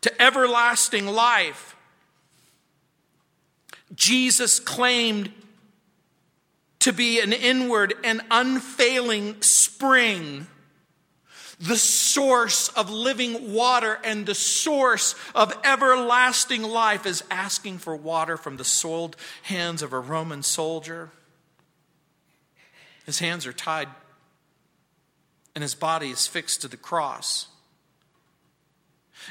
to 0.00 0.22
everlasting 0.22 1.06
life. 1.06 1.76
Jesus 3.94 4.58
claimed 4.58 5.32
to 6.80 6.92
be 6.92 7.20
an 7.20 7.32
inward 7.32 7.94
and 8.02 8.20
unfailing 8.30 9.36
spring, 9.40 10.46
the 11.62 11.76
source 11.76 12.68
of 12.68 12.90
living 12.90 13.52
water 13.52 14.00
and 14.02 14.26
the 14.26 14.34
source 14.34 15.14
of 15.32 15.56
everlasting 15.62 16.62
life, 16.62 17.06
is 17.06 17.22
asking 17.30 17.78
for 17.78 17.94
water 17.94 18.36
from 18.36 18.56
the 18.56 18.64
soiled 18.64 19.16
hands 19.42 19.80
of 19.80 19.92
a 19.92 20.00
Roman 20.00 20.42
soldier. 20.42 21.10
His 23.06 23.20
hands 23.20 23.46
are 23.46 23.52
tied 23.52 23.88
and 25.54 25.62
his 25.62 25.74
body 25.74 26.10
is 26.10 26.26
fixed 26.26 26.62
to 26.62 26.68
the 26.68 26.76
cross. 26.76 27.46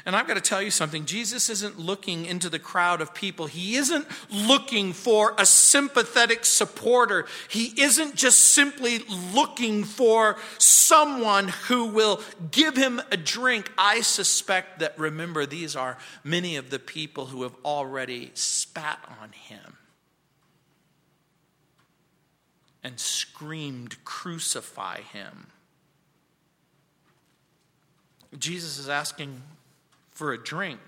And 0.04 0.16
I've 0.16 0.26
got 0.26 0.34
to 0.34 0.40
tell 0.40 0.62
you 0.62 0.70
something 0.70 1.04
Jesus 1.04 1.48
isn't 1.48 1.78
looking 1.78 2.26
into 2.26 2.48
the 2.48 2.58
crowd 2.58 3.00
of 3.00 3.14
people. 3.14 3.46
He 3.46 3.76
isn't 3.76 4.06
looking 4.30 4.92
for 4.92 5.34
a 5.38 5.46
sympathetic 5.46 6.44
supporter. 6.44 7.26
He 7.48 7.72
isn't 7.80 8.14
just 8.14 8.38
simply 8.38 9.00
looking 9.34 9.84
for 9.84 10.36
someone 10.58 11.48
who 11.48 11.86
will 11.86 12.20
give 12.50 12.76
him 12.76 13.00
a 13.10 13.16
drink. 13.16 13.70
I 13.78 14.00
suspect 14.00 14.80
that, 14.80 14.98
remember, 14.98 15.46
these 15.46 15.76
are 15.76 15.98
many 16.24 16.56
of 16.56 16.70
the 16.70 16.78
people 16.78 17.26
who 17.26 17.42
have 17.42 17.54
already 17.64 18.30
spat 18.34 18.98
on 19.20 19.32
him 19.32 19.76
and 22.82 22.98
screamed, 22.98 24.04
Crucify 24.04 25.00
him. 25.00 25.48
Jesus 28.38 28.78
is 28.78 28.88
asking 28.88 29.42
for 30.12 30.32
a 30.32 30.42
drink. 30.42 30.80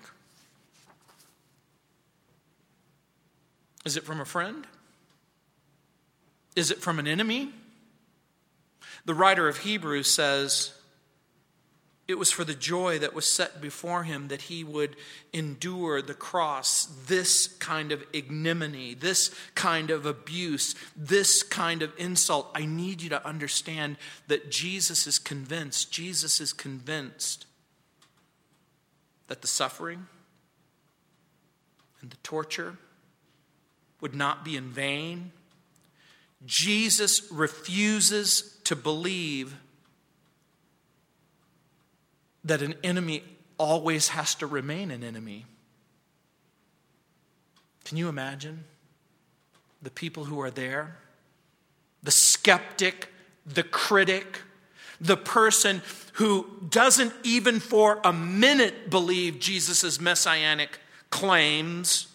Is 3.85 3.97
it 3.97 4.05
from 4.05 4.21
a 4.21 4.25
friend? 4.25 4.67
Is 6.57 6.71
it 6.71 6.79
from 6.79 6.99
an 6.99 7.07
enemy? 7.07 7.51
The 9.05 9.15
writer 9.15 9.49
of 9.49 9.59
Hebrews 9.59 10.11
says, 10.15 10.73
it 12.07 12.19
was 12.19 12.31
for 12.31 12.45
the 12.45 12.55
joy 12.55 12.99
that 12.99 13.15
was 13.15 13.35
set 13.35 13.63
before 13.63 14.03
him 14.03 14.29
that 14.29 14.43
he 14.43 14.63
would 14.63 14.97
endure 15.33 16.03
the 16.03 16.15
cross, 16.15 16.85
this 17.07 17.47
kind 17.47 17.93
of 17.93 18.05
ignominy, 18.13 18.93
this 18.93 19.35
kind 19.55 19.91
of 19.91 20.05
abuse, 20.05 20.75
this 20.95 21.43
kind 21.43 21.81
of 21.83 21.93
insult. 21.97 22.51
I 22.55 22.67
need 22.67 23.01
you 23.01 23.09
to 23.09 23.27
understand 23.27 23.97
that 24.29 24.51
Jesus 24.51 25.07
is 25.07 25.19
convinced, 25.19 25.91
Jesus 25.91 26.41
is 26.41 26.53
convinced 26.53 27.47
that 29.29 29.41
the 29.43 29.49
suffering 29.49 30.07
and 32.01 32.11
the 32.11 32.17
torture 32.19 32.77
would 34.01 34.15
not 34.15 34.45
be 34.45 34.57
in 34.57 34.69
vain. 34.69 35.33
Jesus 36.45 37.31
refuses 37.33 38.59
to 38.65 38.77
believe 38.77 39.57
that 42.45 42.61
an 42.61 42.75
enemy 42.85 43.25
always 43.59 44.09
has 44.09 44.35
to 44.35 44.47
remain 44.47 44.91
an 44.91 45.03
enemy. 45.03 45.47
Can 47.85 47.97
you 47.97 48.09
imagine 48.09 48.65
the 49.83 49.91
people 49.91 50.25
who 50.25 50.41
are 50.41 50.51
there? 50.51 50.97
The 52.03 52.11
skeptic, 52.11 53.09
the 53.47 53.63
critic, 53.63 54.43
the 55.05 55.17
person 55.19 55.83
who 56.15 56.47
doesn't 56.71 57.13
even 57.23 57.61
for 57.61 58.01
a 58.03 58.13
minute 58.13 58.89
believe 58.89 59.39
Jesus' 59.39 60.01
messianic 60.01 60.79
claims. 61.11 62.09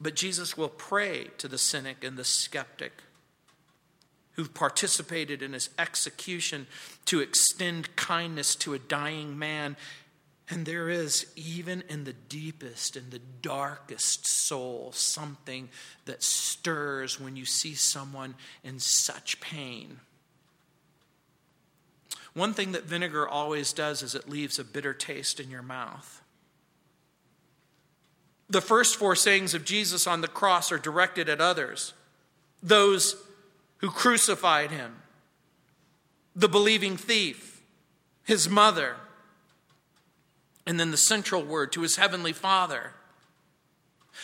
But 0.00 0.14
Jesus 0.14 0.56
will 0.56 0.68
pray 0.68 1.28
to 1.38 1.48
the 1.48 1.58
cynic 1.58 2.04
and 2.04 2.16
the 2.16 2.24
skeptic 2.24 2.92
who 4.32 4.46
participated 4.46 5.42
in 5.42 5.54
his 5.54 5.70
execution 5.76 6.68
to 7.06 7.18
extend 7.18 7.96
kindness 7.96 8.54
to 8.54 8.74
a 8.74 8.78
dying 8.78 9.36
man. 9.36 9.76
And 10.48 10.64
there 10.64 10.88
is, 10.88 11.26
even 11.34 11.82
in 11.88 12.04
the 12.04 12.12
deepest 12.12 12.94
and 12.94 13.10
the 13.10 13.20
darkest 13.42 14.28
soul, 14.28 14.92
something 14.92 15.68
that 16.04 16.22
stirs 16.22 17.18
when 17.18 17.34
you 17.34 17.44
see 17.44 17.74
someone 17.74 18.36
in 18.62 18.78
such 18.78 19.40
pain. 19.40 19.98
One 22.38 22.54
thing 22.54 22.70
that 22.72 22.84
vinegar 22.84 23.28
always 23.28 23.72
does 23.72 24.00
is 24.00 24.14
it 24.14 24.28
leaves 24.28 24.60
a 24.60 24.64
bitter 24.64 24.94
taste 24.94 25.40
in 25.40 25.50
your 25.50 25.62
mouth. 25.62 26.22
The 28.48 28.60
first 28.60 28.94
four 28.94 29.16
sayings 29.16 29.54
of 29.54 29.64
Jesus 29.64 30.06
on 30.06 30.20
the 30.20 30.28
cross 30.28 30.70
are 30.70 30.78
directed 30.78 31.28
at 31.28 31.40
others, 31.40 31.94
those 32.62 33.16
who 33.78 33.90
crucified 33.90 34.70
him, 34.70 35.02
the 36.36 36.48
believing 36.48 36.96
thief, 36.96 37.60
his 38.22 38.48
mother, 38.48 38.94
and 40.64 40.78
then 40.78 40.92
the 40.92 40.96
central 40.96 41.42
word 41.42 41.72
to 41.72 41.82
his 41.82 41.96
heavenly 41.96 42.32
Father. 42.32 42.92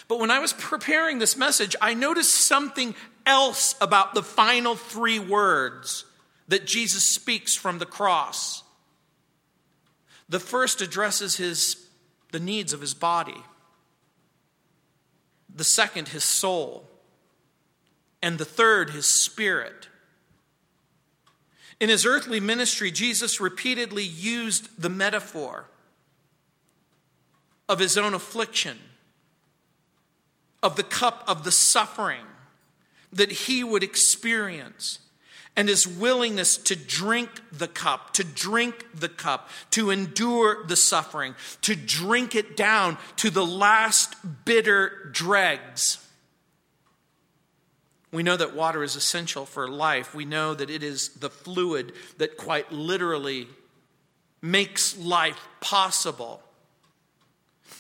But 0.07 0.21
when 0.21 0.31
I 0.31 0.39
was 0.39 0.53
preparing 0.53 1.19
this 1.19 1.37
message, 1.37 1.75
I 1.81 1.95
noticed 1.95 2.47
something 2.47 2.95
else 3.27 3.75
about 3.81 4.15
the 4.15 4.23
final 4.23 4.77
three 4.77 5.19
words 5.19 6.05
that 6.49 6.67
Jesus 6.67 7.05
speaks 7.05 7.55
from 7.55 7.79
the 7.79 7.87
cross. 7.87 8.63
The 10.29 10.41
first 10.41 10.81
addresses 10.81 11.37
his, 11.37 11.87
the 12.33 12.41
needs 12.41 12.73
of 12.73 12.81
his 12.81 12.95
body, 12.95 13.43
the 15.55 15.65
second, 15.65 16.09
his 16.09 16.25
soul, 16.25 16.89
and 18.23 18.39
the 18.39 18.45
third, 18.45 18.91
his 18.91 19.23
spirit. 19.23 19.89
In 21.81 21.89
his 21.89 22.07
earthly 22.07 22.41
ministry, 22.41 22.91
Jesus 22.91 23.41
repeatedly 23.41 24.05
used 24.05 24.81
the 24.81 24.89
metaphor 24.89 25.67
of 27.69 27.79
his 27.79 27.97
own 27.97 28.15
affliction, 28.15 28.79
of 30.63 30.77
the 30.77 30.83
cup 30.83 31.25
of 31.27 31.45
the 31.45 31.53
suffering 31.53 32.25
that 33.13 33.31
he 33.31 33.63
would 33.63 33.83
experience 33.83 34.99
and 35.57 35.69
his 35.69 35.87
willingness 35.87 36.57
to 36.57 36.77
drink 36.77 37.31
the 37.53 37.69
cup, 37.69 38.13
to 38.15 38.25
drink 38.25 38.87
the 38.95 39.09
cup, 39.09 39.51
to 39.71 39.91
endure 39.91 40.65
the 40.65 40.77
suffering, 40.77 41.35
to 41.63 41.77
drink 41.77 42.35
it 42.35 42.57
down 42.57 42.99
to 43.17 43.31
the 43.31 43.47
last 43.47 44.17
bitter 44.45 45.11
dregs. 45.13 46.05
We 48.11 48.23
know 48.23 48.37
that 48.37 48.55
water 48.55 48.83
is 48.83 48.95
essential 48.97 49.45
for 49.45 49.69
life. 49.69 50.15
We 50.15 50.25
know 50.25 50.55
that 50.55 50.71
it 50.71 50.83
is 50.83 51.09
the 51.11 51.31
fluid 51.31 51.93
that 52.19 52.37
quite 52.37 52.71
literally 52.71 53.49
makes 54.41 54.97
life 54.97 55.49
possible. 55.61 56.41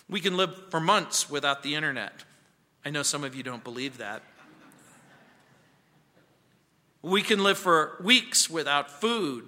We 0.08 0.20
can 0.20 0.36
live 0.36 0.70
for 0.70 0.80
months 0.80 1.30
without 1.30 1.62
the 1.62 1.74
internet. 1.74 2.24
I 2.84 2.90
know 2.90 3.02
some 3.02 3.22
of 3.22 3.34
you 3.34 3.42
don't 3.42 3.62
believe 3.62 3.98
that. 3.98 4.22
We 7.04 7.20
can 7.20 7.42
live 7.42 7.58
for 7.58 7.98
weeks 8.02 8.48
without 8.48 8.90
food, 8.90 9.44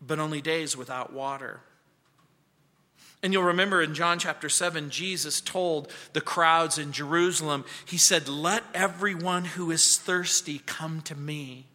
but 0.00 0.18
only 0.18 0.40
days 0.40 0.76
without 0.76 1.12
water. 1.12 1.60
And 3.22 3.32
you'll 3.32 3.44
remember 3.44 3.80
in 3.80 3.94
John 3.94 4.18
chapter 4.18 4.48
7, 4.48 4.90
Jesus 4.90 5.40
told 5.40 5.92
the 6.14 6.20
crowds 6.20 6.78
in 6.78 6.90
Jerusalem, 6.90 7.64
He 7.84 7.96
said, 7.96 8.28
Let 8.28 8.64
everyone 8.74 9.44
who 9.44 9.70
is 9.70 9.96
thirsty 9.96 10.62
come 10.66 11.00
to 11.02 11.14
me. 11.14 11.66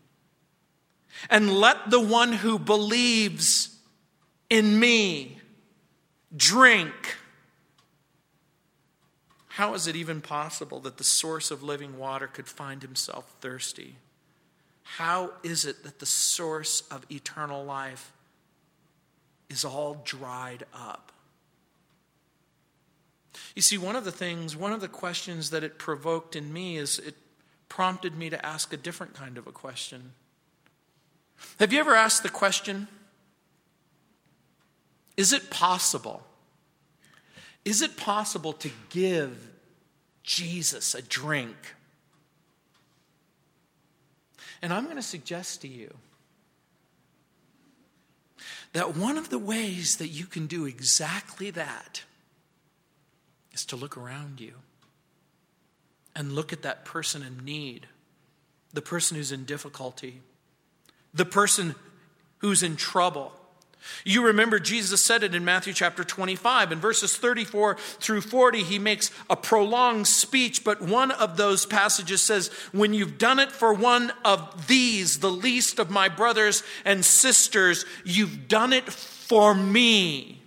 And 1.29 1.53
let 1.53 1.89
the 1.89 2.01
one 2.01 2.33
who 2.33 2.59
believes 2.59 3.73
in 4.49 4.77
me 4.81 5.39
drink. 6.35 7.15
How 9.57 9.73
is 9.73 9.87
it 9.87 9.95
even 9.95 10.21
possible 10.21 10.79
that 10.81 10.97
the 10.97 11.03
source 11.03 11.49
of 11.49 11.63
living 11.63 11.97
water 11.97 12.27
could 12.27 12.47
find 12.47 12.83
himself 12.83 13.33
thirsty? 13.41 13.95
How 14.83 15.31
is 15.41 15.65
it 15.65 15.83
that 15.83 15.97
the 15.97 16.05
source 16.05 16.81
of 16.91 17.07
eternal 17.11 17.65
life 17.65 18.11
is 19.49 19.65
all 19.65 20.03
dried 20.05 20.63
up? 20.75 21.11
You 23.55 23.63
see, 23.63 23.79
one 23.79 23.95
of 23.95 24.05
the 24.05 24.11
things, 24.11 24.55
one 24.55 24.73
of 24.73 24.79
the 24.79 24.87
questions 24.87 25.49
that 25.49 25.63
it 25.63 25.79
provoked 25.79 26.35
in 26.35 26.53
me 26.53 26.77
is 26.77 26.99
it 26.99 27.15
prompted 27.67 28.15
me 28.15 28.29
to 28.29 28.45
ask 28.45 28.71
a 28.73 28.77
different 28.77 29.15
kind 29.15 29.39
of 29.39 29.47
a 29.47 29.51
question. 29.51 30.11
Have 31.59 31.73
you 31.73 31.79
ever 31.79 31.95
asked 31.95 32.21
the 32.21 32.29
question, 32.29 32.87
is 35.17 35.33
it 35.33 35.49
possible 35.49 36.27
is 37.67 37.81
it 37.81 37.97
possible 37.97 38.53
to 38.53 38.71
give 38.89 39.37
Jesus 40.23 40.95
a 40.95 41.01
drink. 41.01 41.55
And 44.61 44.71
I'm 44.71 44.85
going 44.85 44.95
to 44.95 45.01
suggest 45.01 45.61
to 45.61 45.67
you 45.67 45.93
that 48.71 48.95
one 48.95 49.17
of 49.17 49.29
the 49.29 49.37
ways 49.37 49.97
that 49.97 50.07
you 50.07 50.25
can 50.25 50.47
do 50.47 50.65
exactly 50.65 51.49
that 51.51 52.03
is 53.51 53.65
to 53.65 53.75
look 53.75 53.97
around 53.97 54.39
you 54.39 54.53
and 56.15 56.31
look 56.31 56.53
at 56.53 56.61
that 56.61 56.85
person 56.85 57.21
in 57.21 57.43
need, 57.43 57.87
the 58.73 58.81
person 58.81 59.17
who's 59.17 59.33
in 59.33 59.43
difficulty, 59.43 60.21
the 61.13 61.25
person 61.25 61.75
who's 62.37 62.63
in 62.63 62.77
trouble. 62.77 63.33
You 64.03 64.25
remember 64.25 64.59
Jesus 64.59 65.05
said 65.05 65.23
it 65.23 65.35
in 65.35 65.45
Matthew 65.45 65.73
chapter 65.73 66.03
25. 66.03 66.71
In 66.71 66.79
verses 66.79 67.15
34 67.15 67.75
through 67.99 68.21
40, 68.21 68.63
he 68.63 68.79
makes 68.79 69.11
a 69.29 69.35
prolonged 69.35 70.07
speech, 70.07 70.63
but 70.63 70.81
one 70.81 71.11
of 71.11 71.37
those 71.37 71.65
passages 71.65 72.21
says, 72.21 72.49
When 72.71 72.93
you've 72.93 73.17
done 73.17 73.39
it 73.39 73.51
for 73.51 73.73
one 73.73 74.11
of 74.25 74.67
these, 74.67 75.19
the 75.19 75.31
least 75.31 75.79
of 75.79 75.89
my 75.89 76.09
brothers 76.09 76.63
and 76.85 77.03
sisters, 77.03 77.85
you've 78.03 78.47
done 78.47 78.73
it 78.73 78.91
for 78.91 79.53
me 79.53 80.41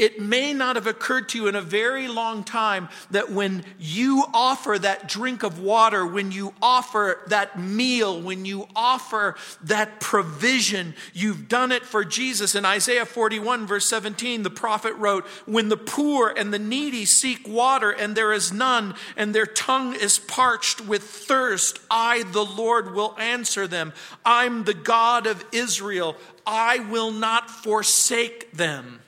it 0.00 0.18
may 0.18 0.54
not 0.54 0.76
have 0.76 0.86
occurred 0.86 1.28
to 1.28 1.36
you 1.36 1.46
in 1.46 1.54
a 1.54 1.60
very 1.60 2.08
long 2.08 2.42
time 2.42 2.88
that 3.10 3.30
when 3.30 3.62
you 3.78 4.24
offer 4.32 4.78
that 4.78 5.06
drink 5.06 5.42
of 5.42 5.60
water, 5.60 6.06
when 6.06 6.32
you 6.32 6.54
offer 6.62 7.20
that 7.26 7.60
meal, 7.60 8.18
when 8.18 8.46
you 8.46 8.66
offer 8.74 9.36
that 9.62 10.00
provision, 10.00 10.94
you've 11.12 11.48
done 11.48 11.70
it 11.70 11.84
for 11.84 12.02
Jesus. 12.02 12.54
In 12.54 12.64
Isaiah 12.64 13.04
41, 13.04 13.66
verse 13.66 13.84
17, 13.90 14.42
the 14.42 14.48
prophet 14.48 14.94
wrote, 14.94 15.26
When 15.44 15.68
the 15.68 15.76
poor 15.76 16.32
and 16.34 16.50
the 16.50 16.58
needy 16.58 17.04
seek 17.04 17.46
water 17.46 17.90
and 17.90 18.16
there 18.16 18.32
is 18.32 18.50
none, 18.50 18.94
and 19.18 19.34
their 19.34 19.44
tongue 19.44 19.94
is 19.94 20.18
parched 20.18 20.80
with 20.80 21.02
thirst, 21.02 21.78
I, 21.90 22.22
the 22.22 22.44
Lord, 22.44 22.94
will 22.94 23.14
answer 23.18 23.66
them. 23.66 23.92
I'm 24.24 24.64
the 24.64 24.72
God 24.72 25.26
of 25.26 25.44
Israel. 25.52 26.16
I 26.46 26.78
will 26.78 27.10
not 27.10 27.50
forsake 27.50 28.52
them. 28.52 29.00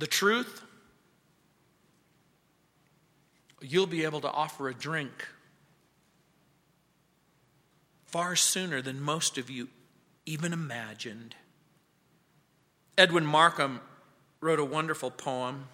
The 0.00 0.06
truth, 0.06 0.62
you'll 3.60 3.86
be 3.86 4.04
able 4.04 4.22
to 4.22 4.30
offer 4.30 4.70
a 4.70 4.74
drink 4.74 5.28
far 8.06 8.34
sooner 8.34 8.80
than 8.80 8.98
most 8.98 9.36
of 9.36 9.50
you 9.50 9.68
even 10.24 10.54
imagined. 10.54 11.36
Edwin 12.96 13.26
Markham 13.26 13.82
wrote 14.40 14.58
a 14.58 14.64
wonderful 14.64 15.10
poem. 15.10 15.68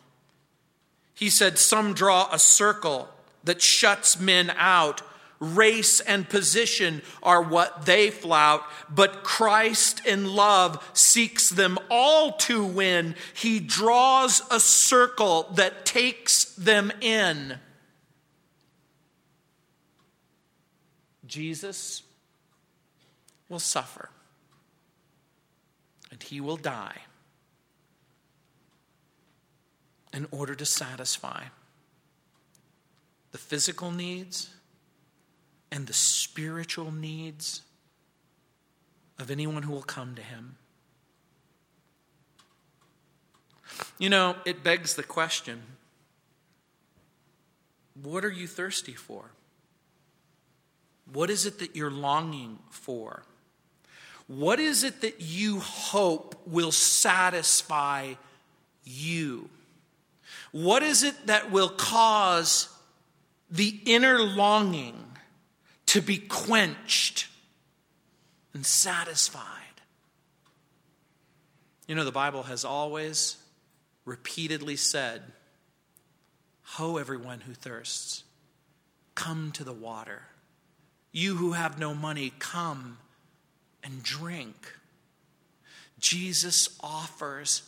He 1.14 1.30
said, 1.30 1.56
Some 1.56 1.94
draw 1.94 2.28
a 2.32 2.40
circle 2.40 3.08
that 3.44 3.62
shuts 3.62 4.18
men 4.18 4.52
out 4.56 5.02
race 5.38 6.00
and 6.00 6.28
position 6.28 7.02
are 7.22 7.42
what 7.42 7.86
they 7.86 8.10
flout, 8.10 8.62
but 8.88 9.22
Christ 9.22 10.04
in 10.06 10.34
love 10.34 10.90
seeks 10.92 11.50
them 11.50 11.78
all 11.90 12.32
to 12.32 12.64
win. 12.64 13.14
He 13.34 13.60
draws 13.60 14.42
a 14.50 14.60
circle 14.60 15.48
that 15.54 15.84
takes 15.84 16.44
them 16.54 16.92
in. 17.00 17.58
Jesus 21.26 22.02
will 23.48 23.58
suffer 23.58 24.08
and 26.10 26.22
he 26.22 26.40
will 26.40 26.56
die 26.56 27.02
in 30.12 30.26
order 30.30 30.54
to 30.54 30.64
satisfy 30.64 31.44
the 33.32 33.38
physical 33.38 33.90
needs 33.90 34.48
and 35.70 35.86
the 35.86 35.92
spiritual 35.92 36.92
needs 36.92 37.62
of 39.18 39.30
anyone 39.30 39.62
who 39.62 39.72
will 39.72 39.82
come 39.82 40.14
to 40.14 40.22
him. 40.22 40.56
You 43.98 44.10
know, 44.10 44.36
it 44.44 44.62
begs 44.62 44.94
the 44.94 45.02
question 45.02 45.62
what 48.02 48.24
are 48.24 48.30
you 48.30 48.46
thirsty 48.46 48.92
for? 48.92 49.30
What 51.12 51.30
is 51.30 51.46
it 51.46 51.60
that 51.60 51.74
you're 51.74 51.90
longing 51.90 52.58
for? 52.70 53.22
What 54.26 54.58
is 54.58 54.82
it 54.82 55.00
that 55.02 55.20
you 55.20 55.60
hope 55.60 56.34
will 56.46 56.72
satisfy 56.72 58.14
you? 58.84 59.48
What 60.52 60.82
is 60.82 61.02
it 61.02 61.26
that 61.26 61.50
will 61.50 61.68
cause 61.68 62.68
the 63.50 63.80
inner 63.86 64.18
longing 64.18 65.15
to 65.86 66.00
be 66.00 66.18
quenched 66.18 67.28
and 68.52 68.66
satisfied. 68.66 69.42
You 71.86 71.94
know, 71.94 72.04
the 72.04 72.12
Bible 72.12 72.44
has 72.44 72.64
always 72.64 73.36
repeatedly 74.04 74.76
said, 74.76 75.22
Ho, 76.62 76.96
everyone 76.96 77.40
who 77.40 77.52
thirsts, 77.52 78.24
come 79.14 79.52
to 79.52 79.64
the 79.64 79.72
water. 79.72 80.22
You 81.12 81.36
who 81.36 81.52
have 81.52 81.78
no 81.78 81.94
money, 81.94 82.32
come 82.38 82.98
and 83.84 84.02
drink. 84.02 84.74
Jesus 85.98 86.68
offers 86.80 87.62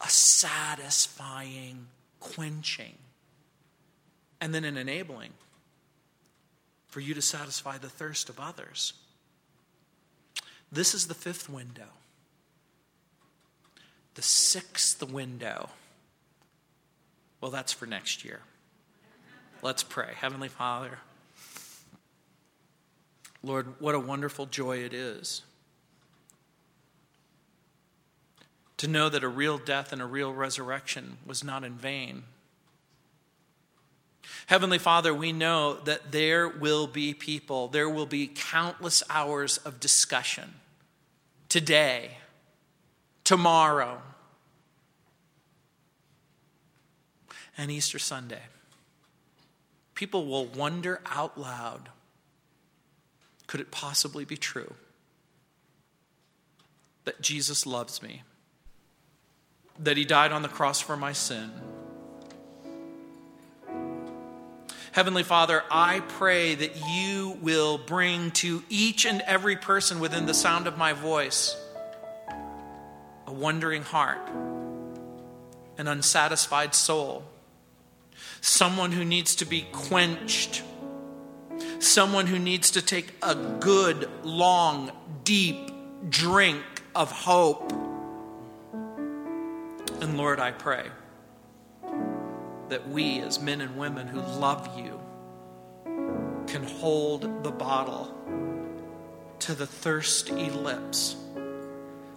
a 0.00 0.08
satisfying 0.08 1.86
quenching 2.20 2.94
and 4.40 4.54
then 4.54 4.64
an 4.64 4.76
enabling 4.76 5.30
for 6.92 7.00
you 7.00 7.14
to 7.14 7.22
satisfy 7.22 7.78
the 7.78 7.88
thirst 7.88 8.28
of 8.28 8.38
others. 8.38 8.92
This 10.70 10.92
is 10.92 11.06
the 11.06 11.14
fifth 11.14 11.48
window. 11.48 11.88
The 14.14 14.20
sixth 14.20 15.02
window. 15.02 15.70
Well, 17.40 17.50
that's 17.50 17.72
for 17.72 17.86
next 17.86 18.26
year. 18.26 18.40
Let's 19.62 19.82
pray. 19.82 20.10
Heavenly 20.16 20.50
Father, 20.50 20.98
Lord, 23.42 23.80
what 23.80 23.94
a 23.94 24.00
wonderful 24.00 24.44
joy 24.44 24.80
it 24.80 24.92
is 24.92 25.40
to 28.76 28.86
know 28.86 29.08
that 29.08 29.24
a 29.24 29.28
real 29.28 29.56
death 29.56 29.94
and 29.94 30.02
a 30.02 30.06
real 30.06 30.34
resurrection 30.34 31.16
was 31.24 31.42
not 31.42 31.64
in 31.64 31.72
vain. 31.72 32.24
Heavenly 34.52 34.76
Father, 34.76 35.14
we 35.14 35.32
know 35.32 35.76
that 35.84 36.12
there 36.12 36.46
will 36.46 36.86
be 36.86 37.14
people, 37.14 37.68
there 37.68 37.88
will 37.88 38.04
be 38.04 38.26
countless 38.26 39.02
hours 39.08 39.56
of 39.56 39.80
discussion 39.80 40.56
today, 41.48 42.18
tomorrow, 43.24 44.02
and 47.56 47.70
Easter 47.70 47.98
Sunday. 47.98 48.42
People 49.94 50.26
will 50.26 50.44
wonder 50.44 51.00
out 51.06 51.40
loud 51.40 51.88
could 53.46 53.60
it 53.60 53.70
possibly 53.70 54.26
be 54.26 54.36
true 54.36 54.74
that 57.06 57.22
Jesus 57.22 57.64
loves 57.64 58.02
me, 58.02 58.20
that 59.78 59.96
he 59.96 60.04
died 60.04 60.30
on 60.30 60.42
the 60.42 60.48
cross 60.48 60.78
for 60.78 60.98
my 60.98 61.14
sin? 61.14 61.52
Heavenly 64.92 65.22
Father, 65.22 65.64
I 65.70 66.00
pray 66.00 66.54
that 66.54 66.86
you 66.86 67.38
will 67.40 67.78
bring 67.78 68.30
to 68.32 68.62
each 68.68 69.06
and 69.06 69.22
every 69.22 69.56
person 69.56 70.00
within 70.00 70.26
the 70.26 70.34
sound 70.34 70.66
of 70.66 70.76
my 70.76 70.92
voice 70.92 71.56
a 73.26 73.32
wondering 73.32 73.84
heart, 73.84 74.20
an 75.78 75.88
unsatisfied 75.88 76.74
soul, 76.74 77.24
someone 78.42 78.92
who 78.92 79.02
needs 79.02 79.36
to 79.36 79.46
be 79.46 79.62
quenched, 79.72 80.62
someone 81.78 82.26
who 82.26 82.38
needs 82.38 82.72
to 82.72 82.82
take 82.82 83.14
a 83.22 83.34
good, 83.34 84.10
long, 84.22 84.92
deep 85.24 85.70
drink 86.10 86.62
of 86.94 87.10
hope. 87.10 87.72
And 90.02 90.18
Lord, 90.18 90.38
I 90.38 90.50
pray 90.50 90.88
that 92.72 92.88
we, 92.88 93.20
as 93.20 93.38
men 93.38 93.60
and 93.60 93.76
women 93.76 94.06
who 94.06 94.18
love 94.18 94.78
you, 94.78 94.98
can 96.46 96.62
hold 96.62 97.44
the 97.44 97.50
bottle 97.50 98.16
to 99.40 99.54
the 99.54 99.66
thirsty 99.66 100.48
lips 100.48 101.16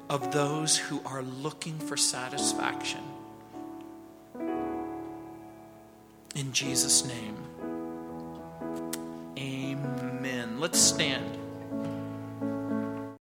of 0.09 0.31
those 0.31 0.77
who 0.77 1.01
are 1.05 1.23
looking 1.23 1.77
for 1.77 1.97
satisfaction. 1.97 3.01
In 6.35 6.53
Jesus' 6.53 7.05
name, 7.05 7.35
amen. 9.37 10.61
Let's 10.61 10.79
stand. 10.79 11.37